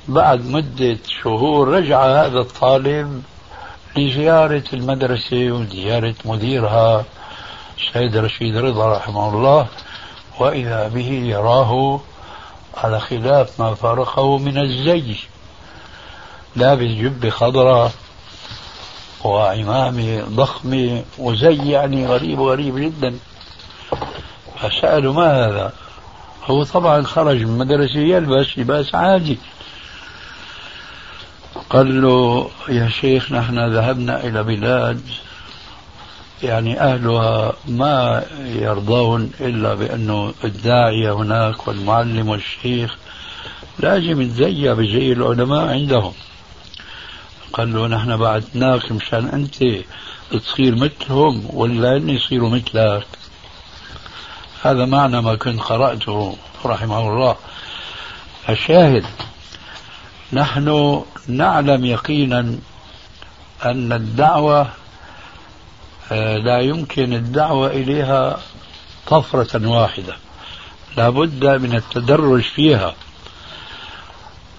بعد 0.07 0.45
مدة 0.45 0.97
شهور 1.23 1.67
رجع 1.67 2.05
هذا 2.05 2.39
الطالب 2.39 3.23
لزيارة 3.97 4.63
المدرسة 4.73 5.51
وزيارة 5.51 6.15
مديرها 6.25 7.05
السيد 7.77 8.17
رشيد 8.17 8.57
رضا 8.57 8.97
رحمه 8.97 9.29
الله 9.29 9.67
وإذا 10.39 10.87
به 10.87 11.09
يراه 11.11 12.01
على 12.77 12.99
خلاف 12.99 13.59
ما 13.61 13.75
فارقه 13.75 14.37
من 14.37 14.57
الزي 14.57 15.15
لابس 16.55 16.87
جبة 16.87 17.29
خضراء 17.29 17.91
وعمامة 19.23 20.23
ضخمة 20.29 21.03
وزي 21.17 21.71
يعني 21.71 22.07
غريب 22.07 22.41
غريب 22.41 22.77
جدا. 22.77 23.19
فسألوا 24.59 25.13
ما 25.13 25.45
هذا 25.45 25.73
هو 26.45 26.63
طبعا 26.63 27.03
خرج 27.03 27.43
من 27.43 27.57
مدرسة 27.57 27.99
يلبس 27.99 28.57
لباس 28.57 28.95
عادي. 28.95 29.39
قال 31.69 32.01
له 32.01 32.49
يا 32.69 32.89
شيخ 32.89 33.31
نحن 33.31 33.73
ذهبنا 33.73 34.23
إلى 34.23 34.43
بلاد 34.43 35.01
يعني 36.43 36.79
أهلها 36.79 37.53
ما 37.67 38.23
يرضون 38.39 39.31
إلا 39.39 39.73
بأنه 39.73 40.33
الداعية 40.43 41.13
هناك 41.13 41.67
والمعلم 41.67 42.29
والشيخ. 42.29 42.97
لازم 43.79 44.29
تزيى 44.29 44.75
بزي 44.75 45.11
العلماء 45.11 45.67
عندهم. 45.67 46.13
قال 47.53 47.73
له 47.73 47.87
نحن 47.87 48.17
بعثناك 48.17 48.91
مشان 48.91 49.27
أنت 49.27 49.63
تصير 50.31 50.75
مثلهم 50.75 51.43
ولا 51.53 51.95
أن 51.95 52.09
يصيروا 52.09 52.49
مثلك. 52.49 53.07
هذا 54.63 54.85
معنى 54.85 55.21
ما 55.21 55.35
كنت 55.35 55.61
قرأته 55.61 56.37
رحمه 56.65 56.99
الله. 56.99 57.35
الشاهد 58.49 59.05
نحن 60.33 61.01
نعلم 61.27 61.85
يقينا 61.85 62.39
أن 63.65 63.93
الدعوة 63.93 64.67
لا 66.17 66.59
يمكن 66.59 67.13
الدعوة 67.13 67.67
إليها 67.67 68.39
طفرة 69.07 69.67
واحدة. 69.67 70.15
لابد 70.97 71.45
من 71.45 71.75
التدرج 71.75 72.41
فيها. 72.41 72.95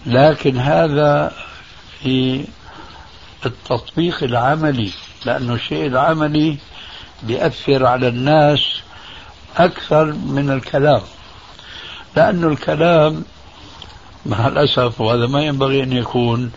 لكن 0.07 0.57
هذا 0.57 1.33
في 2.03 2.45
التطبيق 3.47 4.23
العملي 4.23 4.91
لأنه 5.27 5.55
الشيء 5.55 5.87
العملي 5.87 6.57
بيأثر 7.23 7.87
على 7.87 8.09
الناس 8.09 8.81
أكثر 9.57 10.05
من 10.13 10.51
الكلام. 10.51 11.03
لأن 12.17 12.45
الكلام 12.45 13.25
مع 14.27 14.47
الأسف 14.47 15.01
وهذا 15.01 15.27
ما 15.27 15.43
ينبغي 15.43 15.83
أن 15.83 15.93
يكون 15.93 16.53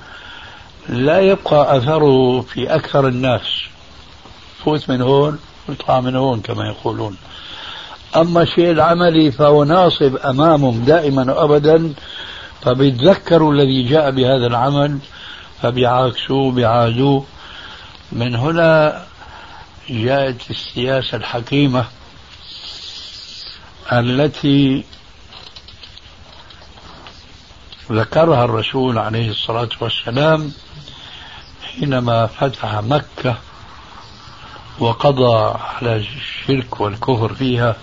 لا 0.89 1.19
يبقى 1.19 1.77
أثره 1.77 2.41
في 2.41 2.75
أكثر 2.75 3.07
الناس. 3.07 3.41
فوت 4.65 4.89
من 4.89 5.01
هون 5.01 5.39
ويطلع 5.69 5.99
من 5.99 6.15
هون 6.15 6.41
كما 6.41 6.67
يقولون. 6.67 7.17
أما 8.15 8.41
الشيء 8.41 8.71
العملي 8.71 9.31
فهو 9.31 9.63
ناصب 9.63 10.15
أمامهم 10.15 10.85
دائما 10.85 11.33
وأبدا 11.33 11.93
فبيتذكروا 12.61 13.53
الذي 13.53 13.83
جاء 13.89 14.11
بهذا 14.11 14.47
العمل 14.47 14.99
فبيعاكسوه 15.61 16.51
بيعادوه. 16.51 17.25
من 18.11 18.35
هنا 18.35 19.03
جاءت 19.89 20.51
السياسة 20.51 21.17
الحكيمة 21.17 21.85
التي 23.91 24.83
ذكرها 27.91 28.45
الرسول 28.45 28.97
عليه 28.97 29.29
الصلاة 29.29 29.69
والسلام 29.81 30.51
حينما 31.63 32.27
فتح 32.27 32.75
مكة 32.75 33.37
وقضى 34.83 35.57
على 35.59 35.95
الشرك 35.95 36.81
والكفر 36.81 37.33
فيها 37.33 37.75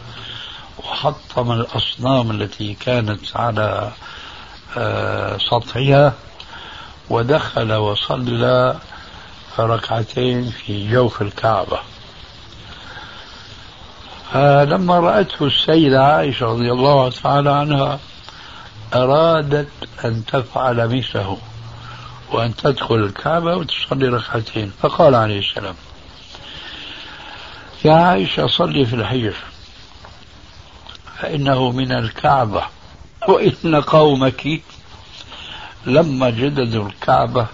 وحطم 0.78 1.52
الأصنام 1.52 2.30
التي 2.30 2.74
كانت 2.74 3.36
على 3.36 3.90
آه، 4.76 5.38
سطحها 5.38 6.12
ودخل 7.10 7.72
وصلى 7.72 8.76
ركعتين 9.58 10.50
في 10.50 10.90
جوف 10.90 11.22
الكعبة. 11.22 11.78
فلما 14.32 15.00
رأته 15.00 15.46
السيدة 15.46 16.04
عائشة 16.04 16.46
رضي 16.46 16.72
الله 16.72 17.10
تعالى 17.10 17.50
عنها 17.50 17.98
أرادت 18.94 19.68
أن 20.04 20.24
تفعل 20.26 20.96
مثله 20.96 21.38
وأن 22.32 22.56
تدخل 22.56 22.94
الكعبة 22.94 23.56
وتصلي 23.56 24.08
ركعتين 24.08 24.72
فقال 24.82 25.14
عليه 25.14 25.38
السلام 25.38 25.74
يا 27.84 27.92
عائشة 27.92 28.46
صلي 28.46 28.86
في 28.86 28.96
الحجر 28.96 29.34
فإنه 31.18 31.70
من 31.70 31.92
الكعبة 31.92 32.62
وإن 33.28 33.80
قومك 33.80 34.62
لما 35.86 36.30
جددوا 36.30 36.88
الكعبة 36.88 37.46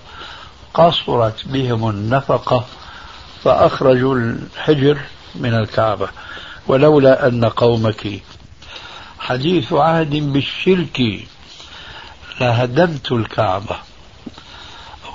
قصرت 0.74 1.49
بهم 1.49 1.91
النفقة 1.91 2.64
فأخرجوا 3.45 4.14
الحجر 4.14 4.99
من 5.35 5.55
الكعبة. 5.55 6.09
ولولا 6.66 7.27
أن 7.27 7.45
قومك 7.45 8.22
حديث 9.18 9.72
عهد 9.72 10.33
بالشرك 10.33 11.03
لهدمت 12.41 13.12
الكعبة 13.12 13.77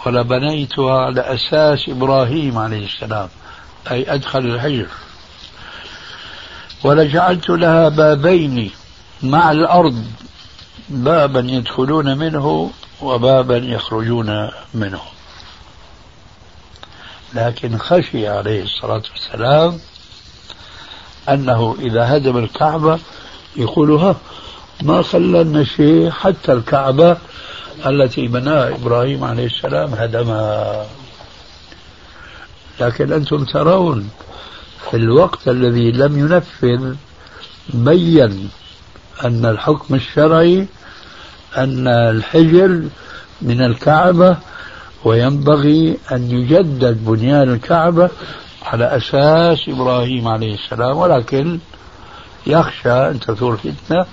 ولبنيتها 0.06 1.02
على 1.06 1.22
أساس 1.22 1.90
إبراهيم 1.90 2.58
عليه 2.58 2.86
السلام. 2.86 3.30
أي 3.92 4.14
أدخل 4.14 4.40
الحجر. 4.40 4.88
ولجعلت 6.84 7.50
لها 7.50 7.90
بابين 7.90 8.72
مع 9.24 9.52
الأرض. 9.52 10.06
بابا 10.90 11.40
يدخلون 11.40 12.18
منه 12.18 12.72
وبابا 13.02 13.58
يخرجون 13.58 14.50
منه. 14.74 15.02
لكن 17.34 17.78
خشي 17.78 18.28
عليه 18.28 18.64
الصلاة 18.64 19.04
والسلام 19.12 19.80
أنه 21.30 21.76
إذا 21.80 22.18
هدم 22.18 22.38
الكعبة 22.38 23.00
يقول 23.56 23.92
ها 23.92 24.16
ما 24.82 25.02
خلى 25.02 25.66
شيء 25.66 26.10
حتى 26.12 26.54
الكعبة 26.54 27.18
التي 27.86 28.28
بناها 28.28 28.70
إبراهيم 28.70 29.24
عليه 29.24 29.46
السلام 29.46 29.94
هدمها. 29.94 30.86
لكن 32.82 33.14
أنتم 33.14 33.46
ترون 33.46 34.10
في 34.90 34.98
الوقت 34.98 35.48
الذي 35.48 35.92
لم 35.92 36.20
ينفذ 36.20 36.96
بين 37.74 38.50
أن 39.26 39.46
الحكم 39.46 39.96
الشرعي 39.96 40.68
أن 41.58 41.88
الحجر 41.88 42.82
من 43.42 43.62
الكعبة 43.62 44.38
وينبغي 45.04 45.98
أن 46.12 46.32
يجدد 46.32 47.06
بنيان 47.06 47.54
الكعبة 47.54 48.10
على 48.64 48.86
أساس 48.98 49.70
إبراهيم 49.70 50.28
عليه 50.28 50.54
السلام 50.54 50.98
ولكن 50.98 51.60
يخشى 52.48 52.92
أن 52.92 53.20
تثور 53.20 53.58
فتنة 53.58 54.06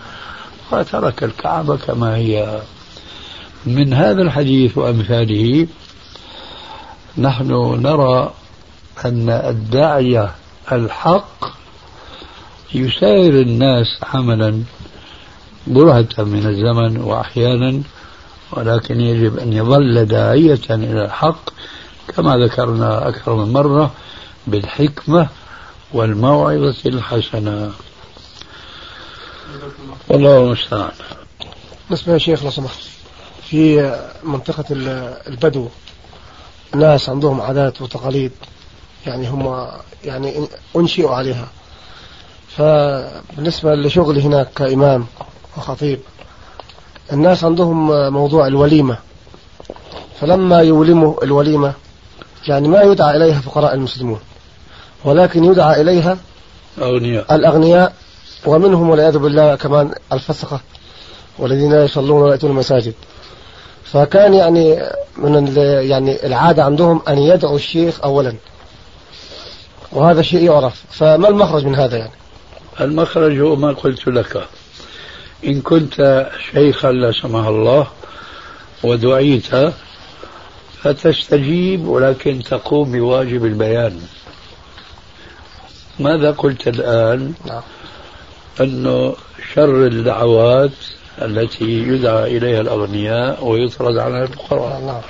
فترك 0.71 1.25
الكعبة 1.25 1.77
كما 1.77 2.17
هي. 2.17 2.61
من 3.67 3.95
هذا 3.95 4.23
الحديث 4.23 4.79
وأمثاله 4.79 5.67
نحن 7.19 7.81
نرى 7.83 8.33
أن 9.07 9.31
الداعية 9.31 10.35
الحق 10.73 11.45
يساير 12.75 13.41
الناس 13.41 13.87
عملا 14.03 14.63
برهة 15.67 16.09
من 16.19 16.47
الزمن 16.47 16.97
وأحيانا 16.97 17.83
ولكن 18.53 19.01
يجب 19.01 19.39
أن 19.39 19.53
يظل 19.53 20.05
داعية 20.05 20.61
إلى 20.71 21.05
الحق 21.05 21.51
كما 22.17 22.37
ذكرنا 22.37 23.09
أكثر 23.09 23.35
من 23.35 23.53
مرة 23.53 23.93
بالحكمة 24.47 25.29
والموعظة 25.93 26.77
الحسنة. 26.87 27.73
والله 30.09 30.39
المستعان. 30.39 30.93
بالنسبة 31.89 32.13
يا 32.13 32.19
شيخ 32.19 32.45
لو 32.45 32.51
سمحت. 32.51 32.79
في 33.51 33.93
منطقة 34.23 34.65
البدو 35.27 35.69
ناس 36.75 37.09
عندهم 37.09 37.41
عادات 37.41 37.83
وتقاليد 37.83 38.33
يعني 39.09 39.29
هم 39.29 39.67
يعني 40.05 40.49
أنشئوا 40.77 41.11
عليها. 41.11 41.49
فبالنسبة 42.57 43.75
لشغلي 43.75 44.23
هناك 44.23 44.49
كإمام 44.57 45.07
وخطيب 45.57 46.01
الناس 47.13 47.45
عندهم 47.45 48.11
موضوع 48.13 48.47
الوليمة. 48.47 48.99
فلما 50.21 50.59
يولموا 50.61 51.25
الوليمة 51.25 51.73
يعني 52.49 52.69
ما 52.69 52.83
يدعى 52.83 53.17
إليها 53.17 53.41
فقراء 53.41 53.75
المسلمون 53.75 54.21
ولكن 55.05 55.45
يدعى 55.45 55.81
إليها 55.81 56.19
أغنياء 56.79 57.35
الأغنياء 57.35 57.93
ومنهم 58.47 58.91
والعياذ 58.91 59.19
بالله 59.19 59.55
كمان 59.55 59.91
الفسقة 60.13 60.61
والذين 61.39 61.73
يصلون 61.73 62.23
ويأتون 62.23 62.51
المساجد. 62.51 62.95
فكان 63.85 64.35
يعني 64.35 64.83
من 65.17 65.57
يعني 65.83 66.27
العادة 66.27 66.65
عندهم 66.65 67.03
أن 67.09 67.19
يدعوا 67.19 67.57
الشيخ 67.57 68.05
أولا. 68.05 68.35
وهذا 69.93 70.23
شيء 70.23 70.43
يعرف. 70.43 70.83
فما 70.91 71.29
المخرج 71.29 71.67
من 71.67 71.75
هذا 71.75 71.97
يعني؟ 71.97 72.13
المخرج 72.81 73.39
هو 73.39 73.57
ما 73.57 73.73
قلت 73.73 74.09
لك. 74.09 74.47
إن 75.45 75.61
كنت 75.61 76.27
شيخا 76.53 76.93
لا 76.93 77.13
سمح 77.13 77.47
الله 77.47 77.87
ودعيت 78.83 79.73
فتستجيب 80.83 81.87
ولكن 81.87 82.43
تقوم 82.43 82.93
بواجب 82.93 83.45
البيان. 83.45 84.01
ماذا 85.99 86.31
قلت 86.31 86.69
الآن؟ 86.69 87.35
نعم. 87.47 87.63
أنه 88.61 89.15
شر 89.55 89.87
الدعوات 89.87 90.71
التي 91.23 91.65
يدعى 91.65 92.37
إليها 92.37 92.61
الأغنياء 92.61 93.45
ويطرد 93.45 93.97
عنها 93.97 94.23
الفقراء 94.23 94.81
نعم. 94.81 95.01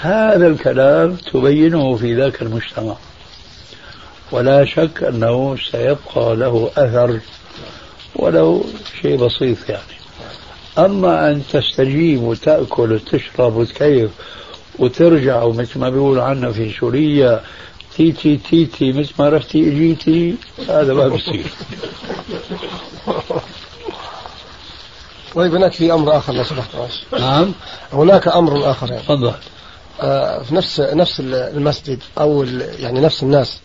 هذا 0.00 0.46
الكلام 0.46 1.14
تبينه 1.14 1.96
في 1.96 2.14
ذاك 2.14 2.42
المجتمع. 2.42 2.96
ولا 4.32 4.64
شك 4.64 5.02
أنه 5.02 5.56
سيبقى 5.70 6.36
له 6.36 6.70
أثر 6.76 7.20
ولو 8.16 8.64
شيء 9.02 9.16
بسيط 9.16 9.68
يعني. 9.68 9.98
أما 10.78 11.30
أن 11.30 11.42
تستجيب 11.52 12.22
وتأكل 12.22 12.92
وتشرب 12.92 13.56
وتكيف 13.56 14.10
وترجع 14.78 15.42
ومثل 15.42 15.80
ما 15.80 15.90
بيقولوا 15.90 16.22
عنا 16.22 16.52
في 16.52 16.72
سوريا 16.80 17.42
تيتي 17.96 18.36
تيتي 18.36 18.92
مثل 18.92 19.12
ما 19.18 19.28
رحتي 19.28 19.68
اجيتي 19.68 20.34
هذا 20.68 20.94
ما 20.94 21.08
بصير 21.08 21.46
طيب 25.34 25.54
هناك 25.54 25.72
في 25.72 25.92
أمر 25.92 26.16
آخر 26.16 26.32
لو 26.32 26.44
سمحت 26.44 26.68
نعم. 27.20 27.52
هناك 27.92 28.28
أمر 28.28 28.70
آخر 28.70 28.90
يعني. 28.90 29.02
تفضل. 29.02 29.32
آه 30.00 30.42
في 30.42 30.54
نفس 30.54 30.80
نفس 30.80 31.20
المسجد 31.20 32.02
أو 32.18 32.42
يعني 32.78 33.00
نفس 33.00 33.22
الناس 33.22 33.60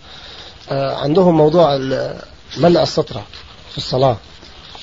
عندهم 0.72 1.38
موضوع 1.38 1.78
ملء 2.58 2.82
السطره 2.82 3.24
في 3.72 3.78
الصلاة 3.78 4.18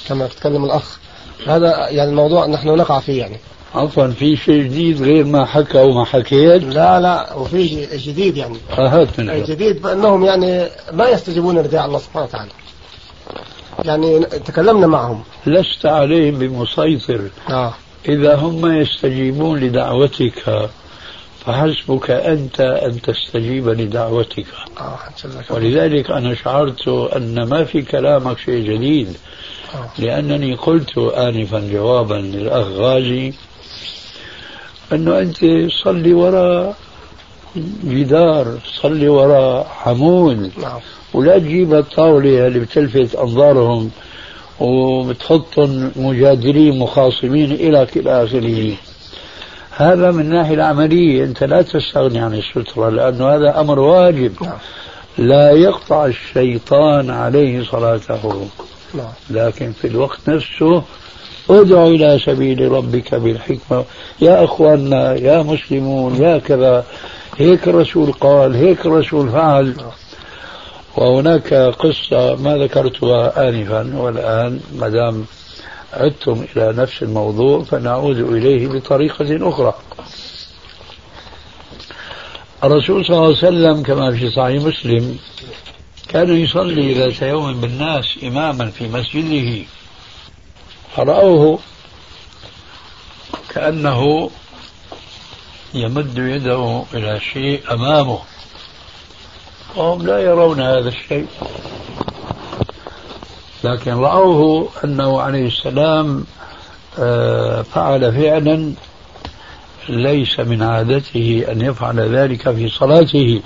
كما 0.08 0.26
تكلم 0.26 0.64
الأخ. 0.64 0.98
هذا 1.46 1.88
يعني 1.88 2.10
الموضوع 2.10 2.46
نحن 2.46 2.68
نقع 2.68 3.00
فيه 3.00 3.20
يعني. 3.20 3.36
عفوا 3.74 4.08
في 4.08 4.36
شيء 4.36 4.62
جديد 4.62 5.02
غير 5.02 5.24
ما 5.24 5.44
حكى 5.44 5.78
وما 5.78 6.04
حكيت؟ 6.04 6.62
لا 6.62 7.00
لا 7.00 7.34
وفي 7.34 7.86
جديد 7.96 8.36
يعني. 8.36 8.56
هات 8.70 9.20
من 9.20 9.44
جديد 9.44 9.82
بانهم 9.82 10.24
يعني 10.24 10.68
ما 10.92 11.08
يستجيبون 11.08 11.58
لدعاء 11.58 11.86
الله 11.86 11.98
سبحانه 11.98 12.24
وتعالى. 12.24 12.50
يعني 13.84 14.20
تكلمنا 14.20 14.86
معهم. 14.86 15.22
لست 15.46 15.86
عليهم 15.86 16.38
بمسيطر. 16.38 17.30
آه. 17.50 17.74
إذا 18.08 18.36
هم 18.36 18.80
يستجيبون 18.80 19.60
لدعوتك 19.60 20.68
فحسبك 21.46 22.10
أنت 22.10 22.60
أن 22.60 23.00
تستجيب 23.00 23.68
لدعوتك 23.68 24.46
آه. 24.80 24.98
ولذلك 25.50 26.10
أنا 26.10 26.34
شعرت 26.34 26.88
أن 26.88 27.42
ما 27.42 27.64
في 27.64 27.82
كلامك 27.82 28.38
شيء 28.38 28.64
جديد 28.64 29.16
آه. 29.74 29.90
لأنني 30.02 30.54
قلت 30.54 30.98
آنفا 30.98 31.68
جوابا 31.72 32.14
للأخ 32.14 32.66
غازي 32.66 33.32
أنه 34.92 35.18
أنت 35.18 35.38
صلي 35.84 36.12
وراء 36.12 36.76
جدار 37.84 38.58
صلي 38.82 39.08
وراء 39.08 39.70
عمود 39.86 40.52
نعم. 40.58 40.80
ولا 41.14 41.38
تجيب 41.38 41.74
الطاولة 41.74 42.46
اللي 42.46 42.60
بتلفت 42.60 43.14
أنظارهم 43.14 43.90
وبتحطهم 44.60 45.92
مجادلين 45.96 46.78
مخاصمين 46.78 47.52
إلى 47.52 47.86
آخره 48.06 48.76
هذا 49.76 50.10
من 50.10 50.20
الناحية 50.20 50.54
العملية. 50.54 51.24
أنت 51.24 51.44
لا 51.44 51.62
تستغني 51.62 52.18
عن 52.18 52.34
السترة 52.34 52.88
لأنه 52.88 53.28
هذا 53.28 53.60
أمر 53.60 53.78
واجب. 53.78 54.32
نعم. 54.42 54.58
لا 55.18 55.50
يقطع 55.50 56.06
الشيطان 56.06 57.10
عليه 57.10 57.64
صلاته. 57.64 58.48
نعم. 58.94 59.12
لكن 59.30 59.72
في 59.72 59.86
الوقت 59.86 60.28
نفسه 60.28 60.82
ادع 61.50 61.86
إلى 61.86 62.18
سبيل 62.26 62.72
ربك 62.72 63.14
بالحكمة. 63.14 63.84
يا 64.20 64.44
أخواننا 64.44 65.14
يا 65.14 65.42
مسلمون 65.42 66.16
يا 66.16 66.38
كذا. 66.38 66.84
هيك 67.36 67.68
الرسول 67.68 68.12
قال 68.12 68.54
هيك 68.54 68.86
الرسول 68.86 69.28
فعل. 69.28 69.74
وهناك 70.96 71.54
قصة 71.54 72.36
ما 72.36 72.56
ذكرتها 72.56 73.48
آنفا 73.48 73.96
والآن 73.96 74.60
ما 74.78 74.88
دام 74.88 75.24
عدتم 75.92 76.46
إلى 76.56 76.72
نفس 76.72 77.02
الموضوع 77.02 77.64
فنعود 77.64 78.18
إليه 78.18 78.68
بطريقة 78.68 79.48
أخرى. 79.48 79.74
الرسول 82.64 83.04
صلى 83.04 83.16
الله 83.16 83.26
عليه 83.26 83.36
وسلم 83.36 83.82
كما 83.82 84.12
في 84.12 84.30
صحيح 84.30 84.62
مسلم 84.62 85.18
كان 86.08 86.36
يصلي 86.36 86.94
ذات 86.94 87.22
يوم 87.22 87.60
بالناس 87.60 88.18
إماما 88.22 88.70
في 88.70 88.88
مسجده 88.88 89.64
فرأوه 90.96 91.58
كأنه 93.48 94.30
يمد 95.74 96.18
يده 96.18 96.84
إلى 96.94 97.20
شيء 97.32 97.62
أمامه 97.72 98.18
وهم 99.76 100.06
لا 100.06 100.18
يرون 100.18 100.60
هذا 100.60 100.88
الشيء. 100.88 101.26
لكن 103.64 103.92
رأوه 103.92 104.68
أنه 104.84 105.20
عليه 105.20 105.46
السلام 105.46 106.24
آه، 106.98 107.62
فعل 107.62 108.12
فعلا 108.12 108.72
ليس 109.88 110.40
من 110.40 110.62
عادته 110.62 111.44
أن 111.50 111.60
يفعل 111.60 112.00
ذلك 112.00 112.50
في 112.50 112.68
صلاته. 112.68 113.42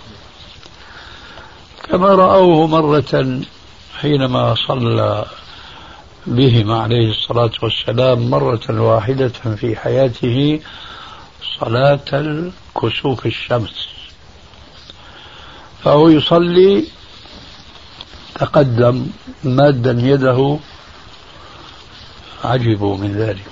كما 1.90 2.08
رأوه 2.08 2.66
مرة 2.66 3.40
حينما 4.00 4.54
صلى 4.54 5.24
بهم 6.26 6.72
عليه 6.72 7.10
الصلاة 7.10 7.50
والسلام 7.62 8.30
مرة 8.30 8.80
واحدة 8.82 9.28
في 9.28 9.76
حياته 9.76 10.60
صلاة 11.60 12.00
الكسوف 12.12 13.26
الشمس. 13.26 13.88
فهو 15.82 16.08
يصلي 16.08 16.84
تقدم 18.34 19.06
مادا 19.44 19.90
يده. 19.90 20.58
عجبوا 22.44 22.96
من 22.96 23.12
ذلك. 23.12 23.44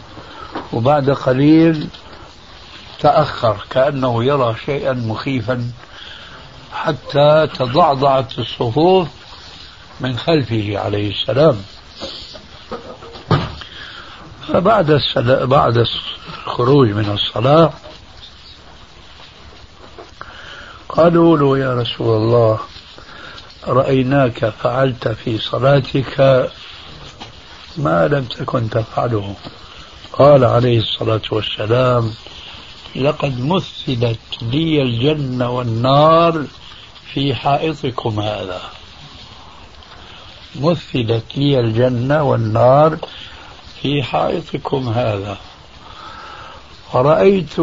وبعد 0.72 1.11
قليل 1.11 1.89
تأخر 3.01 3.66
كأنه 3.70 4.24
يرى 4.24 4.57
شيئا 4.66 4.93
مخيفا 4.93 5.70
حتى 6.72 7.49
تضعضعت 7.55 8.39
الصفوف 8.39 9.09
من 10.01 10.18
خلفه 10.18 10.78
عليه 10.78 11.11
السلام. 11.11 11.62
فبعد 14.49 14.91
السلا... 14.91 15.45
بعد 15.45 15.76
الخروج 16.47 16.89
من 16.89 17.11
الصلاة 17.11 17.72
قالوا 20.89 21.39
له 21.39 21.59
يا 21.59 21.74
رسول 21.74 22.16
الله 22.16 22.59
رأيناك 23.67 24.49
فعلت 24.49 25.09
في 25.09 25.39
صلاتك 25.39 26.51
ما 27.77 28.09
لم 28.09 28.25
تكن 28.25 28.71
تفعله. 28.71 29.35
قال 30.13 30.45
عليه 30.45 30.79
الصلاة 30.79 31.21
والسلام 31.31 32.15
لقد 32.97 33.41
مثلت 33.41 34.43
لي 34.43 34.83
الجنة 34.83 35.51
والنار 35.51 36.45
في 37.13 37.35
حائطكم 37.35 38.21
هذا. 38.21 38.61
مثلت 40.61 41.25
لي 41.37 41.61
الجنة 41.61 42.23
والنار 42.23 42.99
في 43.83 44.03
حائطكم 44.03 44.89
هذا. 44.89 45.37
ورأيت 46.93 47.59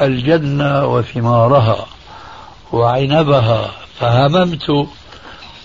الجنة 0.00 0.86
وثمارها 0.86 1.86
وعنبها 2.72 3.70
فهممت 4.00 4.88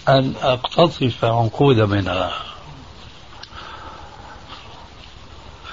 أن 0.08 0.34
أقتطف 0.42 1.26
عنقود 1.26 1.80
منها. 1.80 2.32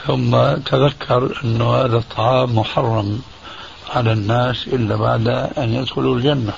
ثم 0.07 0.55
تذكر 0.55 1.41
أن 1.45 1.63
هذا 1.63 1.97
الطعام 1.97 2.59
محرم 2.59 3.23
على 3.95 4.13
الناس 4.13 4.67
إلا 4.67 4.97
بعد 4.97 5.29
أن 5.59 5.75
يدخلوا 5.75 6.17
الجنة. 6.17 6.53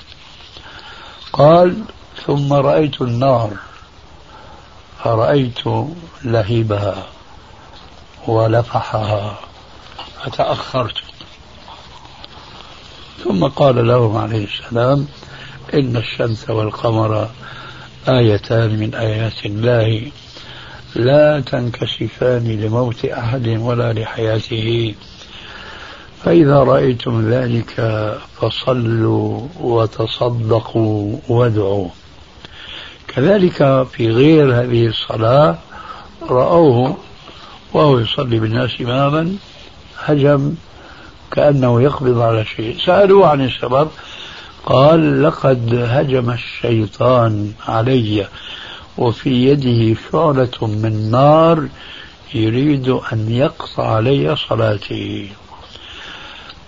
قال 1.33 1.85
ثم 2.27 2.53
رأيت 2.53 3.03
النار 3.03 3.51
فرأيت 5.05 5.61
لهيبها 6.25 7.07
ولفحها 8.27 9.39
فتأخرت. 10.25 10.97
ثم 13.25 13.47
قال 13.47 13.89
لهم 13.89 14.17
عليه 14.17 14.45
السلام 14.45 15.09
إن 15.75 15.97
الشمس 15.97 16.51
والقمر 16.51 17.29
آيتان 18.09 18.79
من 18.79 18.95
آيات 18.95 19.47
الله 19.47 20.11
لا 20.95 21.41
تنكشفان 21.41 22.61
لموت 22.61 23.05
أحد 23.05 23.49
ولا 23.49 23.93
لحياته. 23.93 24.95
فإذا 26.25 26.59
رأيتم 26.59 27.31
ذلك 27.31 27.71
فصلوا 28.41 29.49
وتصدقوا 29.61 31.19
وادعوا. 31.29 31.89
كذلك 33.09 33.87
في 33.93 34.11
غير 34.11 34.61
هذه 34.61 34.87
الصلاة 34.87 35.59
رأوه 36.31 36.97
وهو 37.73 37.99
يصلي 37.99 38.39
بالناس 38.39 38.71
إماما 38.81 39.37
هجم 39.99 40.55
كأنه 41.31 41.83
يقبض 41.83 42.19
على 42.21 42.45
شيء. 42.45 42.77
سألوه 42.87 43.29
عن 43.29 43.45
السبب 43.45 43.89
قال 44.67 45.23
لقد 45.23 45.75
هجم 45.75 46.31
الشيطان 46.31 47.53
علي 47.69 48.27
وفي 48.99 49.31
يده 49.31 50.01
شعلة 50.13 50.67
من 50.67 51.11
نار 51.11 51.69
يريد 52.35 52.89
أن 52.89 53.31
يقطع 53.31 53.97
علي 53.97 54.37
صلاتي. 54.37 55.29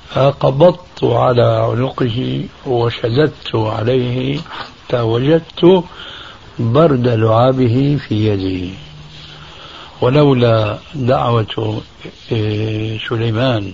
فقبضت 0.09 1.05
على 1.05 1.42
عنقه 1.42 2.44
وشددت 2.66 3.55
عليه 3.55 4.38
حتى 4.38 5.01
وجدت 5.01 5.84
برد 6.59 7.09
لعابه 7.09 7.99
في 8.09 8.14
يدي. 8.28 8.70
ولولا 10.01 10.78
دعوة 10.94 11.82
إيه، 12.32 12.99
سليمان 13.09 13.72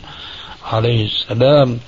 عليه 0.72 1.06
السلام 1.06 1.78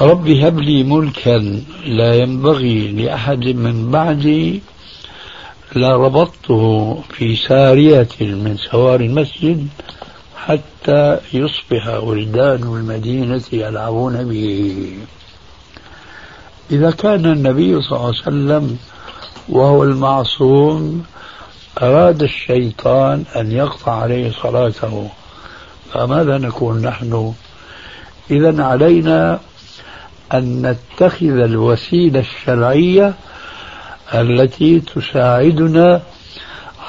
رب 0.00 0.28
هب 0.28 0.58
لي 0.58 0.84
ملكا 0.84 1.62
لا 1.86 2.14
ينبغي 2.14 2.88
لأحد 2.88 3.44
من 3.44 3.90
بعدي 3.90 4.62
لربطته 5.76 7.02
في 7.10 7.36
سارية 7.36 8.08
من 8.20 8.56
سوار 8.70 9.00
المسجد 9.00 9.68
حتى 10.36 11.18
يصبح 11.32 11.88
ولدان 11.88 12.62
المدينة 12.62 13.42
يلعبون 13.52 14.28
به. 14.28 14.92
إذا 16.70 16.90
كان 16.90 17.26
النبي 17.26 17.82
صلى 17.82 17.98
الله 17.98 18.06
عليه 18.06 18.18
وسلم 18.18 18.78
وهو 19.48 19.84
المعصوم 19.84 21.04
أراد 21.82 22.22
الشيطان 22.22 23.24
أن 23.36 23.52
يقطع 23.52 23.92
عليه 23.92 24.32
صلاته. 24.42 25.08
فماذا 25.92 26.38
نكون 26.38 26.82
نحن؟ 26.82 27.32
إذا 28.30 28.64
علينا 28.64 29.40
أن 30.34 30.66
نتخذ 30.66 31.38
الوسيلة 31.38 32.20
الشرعية 32.20 33.14
التي 34.14 34.80
تساعدنا 34.80 36.02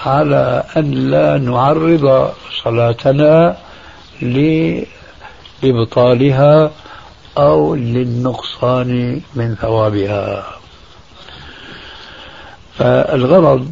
على 0.05 0.63
أن 0.77 0.91
لا 0.91 1.37
نعرض 1.37 2.31
صلاتنا 2.63 3.57
لإبطالها 5.63 6.71
أو 7.37 7.75
للنقصان 7.75 9.21
من 9.35 9.55
ثوابها. 9.55 10.45
فالغرض 12.77 13.71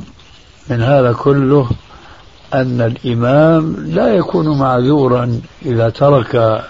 من 0.69 0.81
هذا 0.81 1.13
كله 1.13 1.69
أن 2.53 2.81
الإمام 2.81 3.75
لا 3.87 4.15
يكون 4.15 4.59
معذورا 4.59 5.41
إذا 5.65 5.89
ترك 5.89 6.63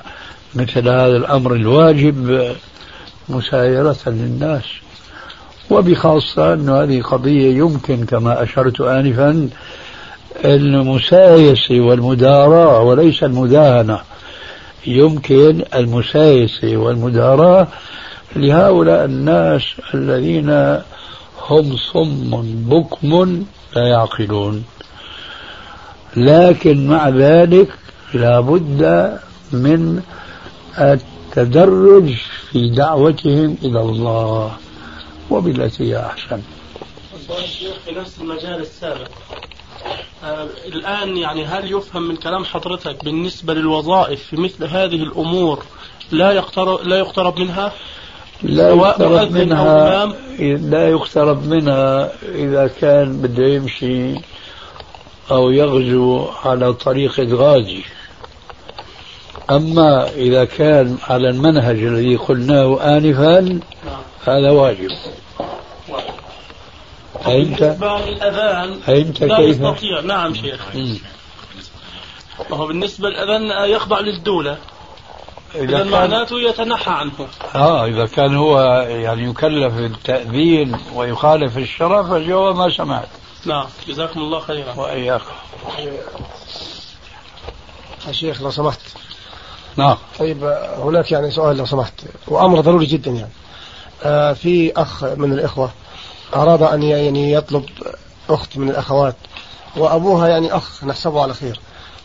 مثل 0.55 0.89
هذا 0.89 1.17
الأمر 1.17 1.53
الواجب 1.53 2.55
مسايرة 3.29 3.97
للناس. 4.07 4.63
وبخاصة 5.69 6.53
أن 6.53 6.69
هذه 6.69 7.01
قضية 7.01 7.57
يمكن 7.57 8.05
كما 8.05 8.43
أشرت 8.43 8.81
آنفا 8.81 9.49
المسايسة 10.45 11.79
والمداراة 11.79 12.81
وليس 12.81 13.23
المداهنة. 13.23 13.99
يمكن 14.87 15.63
المسايسة 15.75 16.77
والمداراة 16.77 17.67
لهؤلاء 18.35 19.05
الناس 19.05 19.63
الذين 19.93 20.49
هم 21.49 21.75
صم 21.93 22.41
بكم 22.69 23.43
لا 23.75 23.87
يعقلون. 23.87 24.63
لكن 26.17 26.87
مع 26.87 27.09
ذلك 27.09 27.67
لابد 28.13 29.11
من 29.51 30.01
التدرج 31.37 32.13
في 32.51 32.69
دعوتهم 32.69 33.57
إلى 33.63 33.81
الله 33.81 34.51
وبالتي 35.29 35.83
هي 35.83 35.99
أحسن. 35.99 36.41
في 37.85 37.91
نفس 37.91 38.19
المجال 38.21 38.61
السابق. 38.61 39.07
آه 40.23 40.47
الآن 40.65 41.17
يعني 41.17 41.45
هل 41.45 41.71
يفهم 41.71 42.07
من 42.07 42.15
كلام 42.15 42.45
حضرتك 42.45 43.05
بالنسبة 43.05 43.53
للوظائف 43.53 44.23
في 44.23 44.35
مثل 44.35 44.63
هذه 44.65 45.03
الأمور 45.03 45.63
لا 46.11 46.31
يقترب, 46.31 46.81
لا 46.87 46.97
يقترب 46.99 47.39
منها؟ 47.39 47.73
لا 48.43 48.69
يقترب 48.69 49.31
منها 49.31 50.05
لا 50.39 50.89
يقترب 50.89 51.47
منها 51.47 52.11
إذا 52.35 52.67
كان 52.81 53.17
بده 53.21 53.47
يمشي 53.47 54.15
أو 55.31 55.49
يغزو 55.51 56.27
على 56.45 56.73
طريقة 56.73 57.35
غازي 57.35 57.83
أما 59.51 60.09
إذا 60.09 60.45
كان 60.45 60.97
على 61.03 61.29
المنهج 61.29 61.77
الذي 61.77 62.15
قلناه 62.15 62.97
آنفا 62.97 63.59
هذا 64.27 64.51
واجب. 64.51 64.89
فهمت؟ 67.23 67.61
للأذان 68.07 68.79
فهمت 68.79 69.23
لا 69.23 69.37
كيف؟ 69.37 69.49
يستطيع. 69.49 70.01
نعم 70.01 70.33
شيخ. 70.33 70.61
وهو 72.49 72.67
بالنسبة 72.67 73.09
للأذان 73.09 73.69
يخضع 73.69 73.99
للدولة. 73.99 74.57
إذا 75.55 75.77
كان 75.77 75.87
معناته 75.87 76.41
يتنحى 76.41 76.91
عنه. 76.91 77.27
آه 77.55 77.85
إذا 77.85 78.05
كان 78.05 78.35
هو 78.35 78.61
يعني 78.89 79.23
يكلف 79.23 79.73
بالتأذين 79.73 80.77
ويخالف 80.93 81.57
الشرع 81.57 82.03
فالجواب 82.03 82.55
ما 82.55 82.69
سمعت. 82.69 83.07
نعم. 83.45 83.65
جزاكم 83.87 84.19
الله 84.19 84.39
خيرا. 84.39 84.73
وإياكم 84.73 85.31
يا 88.07 88.11
شيخ 88.11 88.41
لو 88.41 88.51
سمحت. 88.51 88.79
نعم. 89.77 89.97
طيب 90.19 90.43
هناك 90.83 91.11
يعني 91.11 91.31
سؤال 91.31 91.57
لو 91.57 91.65
سمحت. 91.65 91.93
وأمر 92.27 92.59
ضروري 92.61 92.85
جدا 92.85 93.11
يعني. 93.11 93.31
آه، 94.03 94.33
في 94.33 94.73
أخ 94.77 95.03
من 95.03 95.33
الإخوة 95.33 95.71
أراد 96.35 96.61
أن 96.61 96.83
ي- 96.83 96.89
يعني 96.89 97.31
يطلب 97.31 97.65
أخت 98.29 98.57
من 98.57 98.69
الأخوات 98.69 99.15
وأبوها 99.77 100.27
يعني 100.27 100.55
أخ 100.55 100.83
نحسبه 100.83 101.21
على 101.21 101.33
خير 101.33 101.59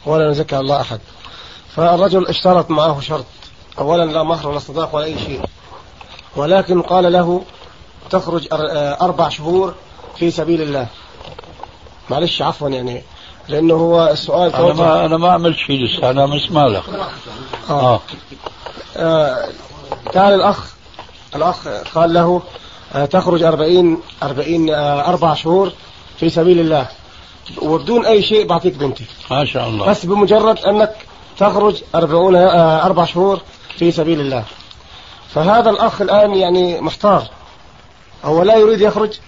ولا 0.06 0.30
نزكي 0.30 0.58
الله 0.58 0.80
أحد. 0.80 1.00
فالرجل 1.76 2.26
اشترط 2.26 2.70
معه 2.70 3.00
شرط 3.00 3.24
أولا 3.78 4.04
لا 4.04 4.22
مهر 4.22 4.48
ولا 4.48 4.58
صداق 4.58 4.94
ولا 4.94 5.04
أي 5.04 5.18
شيء 5.18 5.40
ولكن 6.36 6.82
قال 6.82 7.12
له 7.12 7.42
تخرج 8.10 8.48
آه، 8.52 8.96
أربع 9.00 9.28
شهور 9.28 9.74
في 10.16 10.30
سبيل 10.30 10.62
الله. 10.62 10.86
معلش 12.10 12.42
عفوا 12.42 12.68
يعني. 12.68 13.02
لأنه 13.48 13.74
هو 13.74 14.08
السؤال 14.12 14.54
أنا 14.54 14.72
ما 14.72 15.04
أنا 15.04 15.16
ما 15.16 15.32
عملت 15.32 15.56
شيء 15.56 15.84
لسه 15.84 16.10
أنا 16.10 16.26
مسمع 16.26 16.66
لك 16.66 16.82
آه. 17.70 17.94
آه. 17.94 18.00
آه، 18.96 19.48
كان 20.12 20.34
الأخ. 20.34 20.74
الأخ 21.36 21.68
قال 21.94 22.14
له 22.14 22.42
آه، 22.94 23.04
تخرج 23.04 23.42
أربعين 23.42 23.98
أربعين 24.22 24.70
آه، 24.70 25.08
أربع 25.08 25.34
شهور 25.34 25.72
في 26.18 26.30
سبيل 26.30 26.60
الله. 26.60 26.86
وبدون 27.62 28.06
أي 28.06 28.22
شيء 28.22 28.46
بعطيك 28.46 28.74
بنتي. 28.74 29.04
ما 29.30 29.44
شاء 29.44 29.68
الله. 29.68 29.86
بس 29.86 30.06
بمجرد 30.06 30.58
أنك 30.58 30.94
تخرج 31.38 31.82
أربعون 31.94 32.36
آه، 32.36 32.86
أربع 32.86 33.04
شهور 33.04 33.40
في 33.78 33.92
سبيل 33.92 34.20
الله. 34.20 34.44
فهذا 35.34 35.70
الأخ 35.70 36.00
الآن 36.00 36.34
يعني 36.34 36.80
محتار. 36.80 37.22
هو 38.24 38.42
لا 38.42 38.56
يريد 38.56 38.80
يخرج 38.80 39.18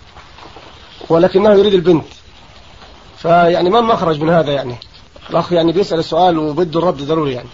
ولكنه 1.08 1.50
يريد 1.50 1.74
البنت. 1.74 2.04
فيعني 3.22 3.70
ما 3.70 3.78
المخرج 3.78 4.20
من 4.20 4.30
هذا 4.30 4.52
يعني 4.52 4.76
الأخ 5.30 5.52
يعني 5.52 5.72
بيسأل 5.72 5.98
السؤال 5.98 6.38
وبده 6.38 6.78
الرد 6.78 7.02
ضروري 7.02 7.32
يعني 7.32 7.48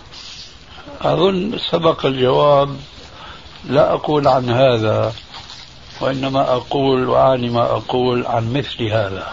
أظن 1.01 1.59
سبق 1.71 2.07
الجواب 2.07 2.77
لا 3.65 3.95
أقول 3.95 4.29
عن 4.29 4.51
هذا 4.51 5.13
وإنما 6.01 6.41
أقول 6.41 7.09
وأعني 7.09 7.49
ما 7.49 7.63
أقول 7.63 8.27
عن 8.27 8.53
مثل 8.53 8.85
هذا 8.85 9.27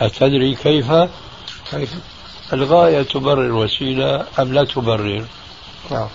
أتدري 0.00 0.54
كيف؟ 0.54 0.92
كيف؟ 1.70 1.94
الغاية 2.52 3.02
تبرر 3.02 3.46
الوسيلة 3.46 4.26
أم 4.38 4.52
لا 4.52 4.64
تبرر؟ 4.64 5.24
نعم 5.90 6.08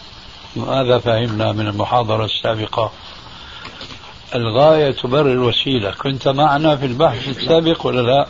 ماذا 0.55 0.99
فهمنا 0.99 1.51
من 1.51 1.67
المحاضرة 1.67 2.25
السابقة؟ 2.25 2.91
الغاية 4.35 4.91
تبرر 4.91 5.31
الوسيلة. 5.31 5.91
كنت 5.91 6.27
معنا 6.27 6.75
في 6.75 6.85
البحث 6.85 7.27
السابق 7.27 7.85
ولا 7.85 8.01
لا؟ 8.01 8.27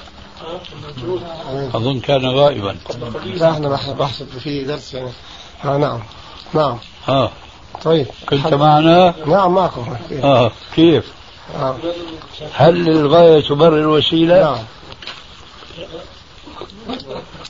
أظن 1.73 1.99
كان 1.99 2.25
غائبا. 2.25 2.75
لا 3.25 3.51
إحنا 3.51 3.93
بحث 3.93 4.23
في 4.23 4.63
درس 4.63 4.93
يعني. 4.93 5.09
آه 5.65 5.77
نعم. 5.77 5.99
نعم. 6.53 6.77
ها 7.07 7.31
طيب. 7.83 8.07
كنت 8.29 8.53
معنا؟ 8.53 9.13
نعم 9.25 9.53
معكم. 9.53 9.95
آه 10.23 10.51
كيف؟ 10.75 11.13
آه. 11.55 11.75
هل 12.53 12.89
الغاية 12.89 13.41
تبرر 13.41 13.79
الوسيلة؟ 13.79 14.41
نعم. 14.41 14.63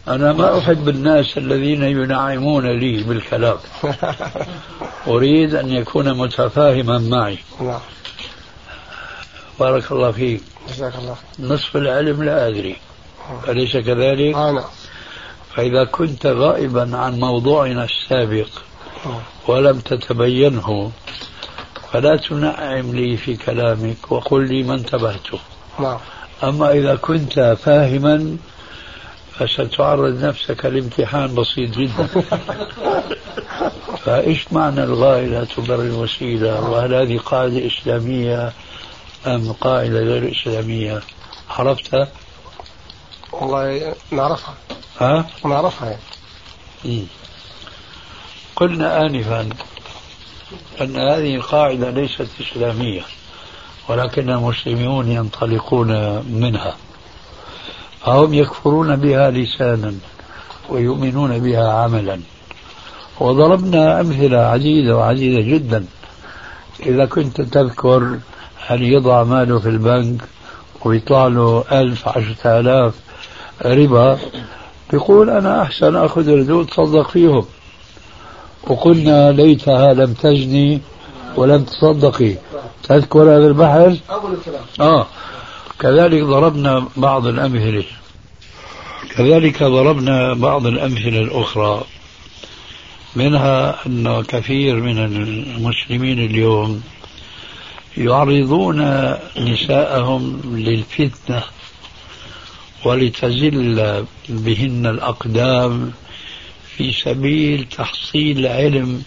أنا 0.08 0.34
ما 0.34 0.58
أحب 0.58 0.90
الناس 0.90 1.38
الذين 1.38 1.84
ينعمون 1.84 2.68
لي 2.80 3.04
بالكلام. 3.04 3.58
أريد 5.08 5.56
أن 5.56 5.72
يكون 5.72 6.18
متفاهما 6.18 6.98
معي. 6.98 7.38
نعم. 7.62 7.80
بارك 9.60 9.92
الله 9.92 10.12
فيك. 10.12 10.42
جزاك 10.70 10.96
الله 10.96 11.16
نصف 11.40 11.76
العلم 11.76 12.24
لا 12.24 12.48
أدري. 12.48 12.76
أليس 13.48 13.78
كذلك؟ 13.78 14.36
آه 14.36 14.52
نعم. 14.52 14.64
فإذا 15.56 15.84
كنت 15.84 16.26
غائبا 16.26 16.98
عن 16.98 17.20
موضوعنا 17.20 17.84
السابق 17.84 18.48
آه. 19.06 19.22
ولم 19.48 19.80
تتبينه 19.80 20.92
فلا 21.92 22.16
تنعم 22.16 22.96
لي 22.96 23.18
في 23.18 23.36
كلامك 23.36 24.12
وقل 24.12 24.48
لي 24.48 24.64
ما 24.64 24.74
انتبهت 24.74 25.28
نعم. 25.80 25.98
أما 26.44 26.72
إذا 26.72 26.96
كنت 26.96 27.58
فاهما 27.64 28.38
فستعرض 29.40 30.24
نفسك 30.24 30.66
لامتحان 30.66 31.36
بسيط 31.36 31.78
جدا. 31.78 32.08
فإيش 34.06 34.54
معنى 34.54 34.84
الغاية؟ 34.84 35.28
لا 35.28 35.46
تبرر 35.46 35.82
الوسيلة. 35.82 36.70
وهل 36.70 36.94
هذه 36.94 37.18
قاعدة 37.18 37.68
إسلامية؟ 37.68 38.54
أم 39.26 39.52
قاعدة 39.52 40.00
غير 40.00 40.32
إسلامية 40.32 41.02
عرفتها؟ 41.50 42.08
والله 43.32 43.96
نعرفها 44.12 44.54
ها؟ 45.00 45.26
نعرفها 45.46 45.90
يعني 45.90 46.02
مم. 46.86 47.04
قلنا 48.56 49.06
آنفا 49.06 49.50
أن 50.82 50.96
هذه 50.96 51.36
القاعدة 51.36 51.90
ليست 51.90 52.28
إسلامية 52.42 53.02
ولكن 53.90 54.30
المسلمون 54.30 55.12
ينطلقون 55.12 56.22
منها 56.26 56.76
فهم 58.06 58.34
يكفرون 58.34 58.96
بها 58.96 59.32
لسانا 59.32 59.94
ويؤمنون 60.70 61.40
بها 61.40 61.72
عملا 61.74 62.20
وضربنا 63.20 64.02
أمثلة 64.02 64.38
عديدة 64.38 64.98
وعديدة 64.98 65.42
جدا 65.42 65.86
إذا 66.80 67.06
كنت 67.06 67.42
تذكر 67.42 68.20
أن 68.72 68.84
يضع 68.84 69.24
ماله 69.24 69.60
في 69.60 69.70
البنك 69.70 70.22
ويطلع 70.86 71.28
له 71.28 71.64
ألف 71.72 72.08
عشرة 72.08 72.60
آلاف 72.60 72.94
ربا؟ 73.66 74.18
يقول 74.94 75.30
أنا 75.30 75.62
أحسن 75.62 75.96
أخذ 75.96 76.28
الردود 76.28 76.66
تصدق 76.66 77.10
فيهم. 77.10 77.46
وقلنا 78.64 79.32
ليتها 79.32 79.94
لم 79.94 80.14
تزني 80.14 80.82
ولم 81.36 81.64
تصدقي. 81.64 82.36
تذكر 82.84 83.22
هذا 83.22 83.48
الكلام. 83.48 83.98
آه. 84.80 85.08
كذلك 85.80 86.24
ضربنا 86.24 86.86
بعض 86.98 87.28
الأمثلة. 87.28 87.84
كذلك 89.18 89.64
ضربنا 89.64 90.34
بعض 90.34 90.68
الأمثلة 90.68 91.20
الأخرى. 91.22 91.84
منها 93.16 93.76
أن 93.86 94.24
كثير 94.24 94.76
من 94.76 94.98
المسلمين 94.98 96.20
اليوم 96.20 96.84
يعرضون 97.98 98.82
نساءهم 99.38 100.42
للفتنة 100.46 101.44
ولتزل 102.86 104.06
بهن 104.30 104.86
الأقدام 104.86 105.92
في 106.76 106.92
سبيل 106.92 107.66
تحصيل 107.78 108.48
علم. 108.48 109.04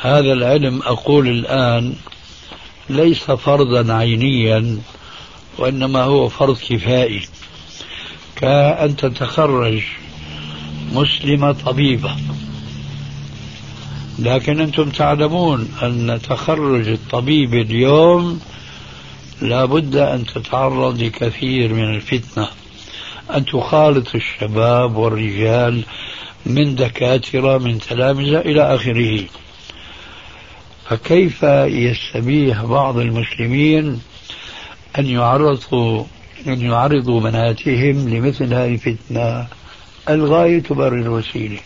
هذا 0.00 0.32
العلم 0.32 0.82
أقول 0.82 1.28
الآن 1.28 1.94
ليس 2.88 3.24
فرضا 3.30 3.94
عينيا 3.94 4.78
وإنما 5.58 6.02
هو 6.02 6.28
فرض 6.28 6.58
كفائي. 6.58 7.22
كأن 8.36 8.96
تتخرج 8.96 9.82
مسلمة 10.92 11.52
طبيبة 11.52 12.16
لكن 14.22 14.60
أنتم 14.60 14.90
تعلمون 14.90 15.68
أن 15.82 16.20
تخرج 16.22 16.88
الطبيب 16.88 17.54
اليوم 17.54 18.40
لابد 19.40 19.96
أن 19.96 20.26
تتعرض 20.26 21.02
لكثير 21.02 21.74
من 21.74 21.94
الفتنة. 21.94 22.48
أن 23.34 23.44
تخالط 23.44 24.14
الشباب 24.14 24.96
والرجال 24.96 25.84
من 26.46 26.74
دكاترة 26.74 27.58
من 27.58 27.78
تلامذة 27.78 28.38
إلى 28.38 28.74
آخره. 28.74 29.24
فكيف 30.88 31.42
يستبيح 31.66 32.64
بعض 32.64 32.98
المسلمين 32.98 34.00
أن 34.98 35.06
يعرضوا 35.06 36.04
أن 36.46 36.60
يعرضوا 36.60 37.20
بناتهم 37.20 38.08
لمثل 38.08 38.54
هذه 38.54 38.74
الفتنة؟ 38.74 39.46
الغاية 40.08 40.62
تبرر 40.62 40.94
الوسيلة 40.94 41.58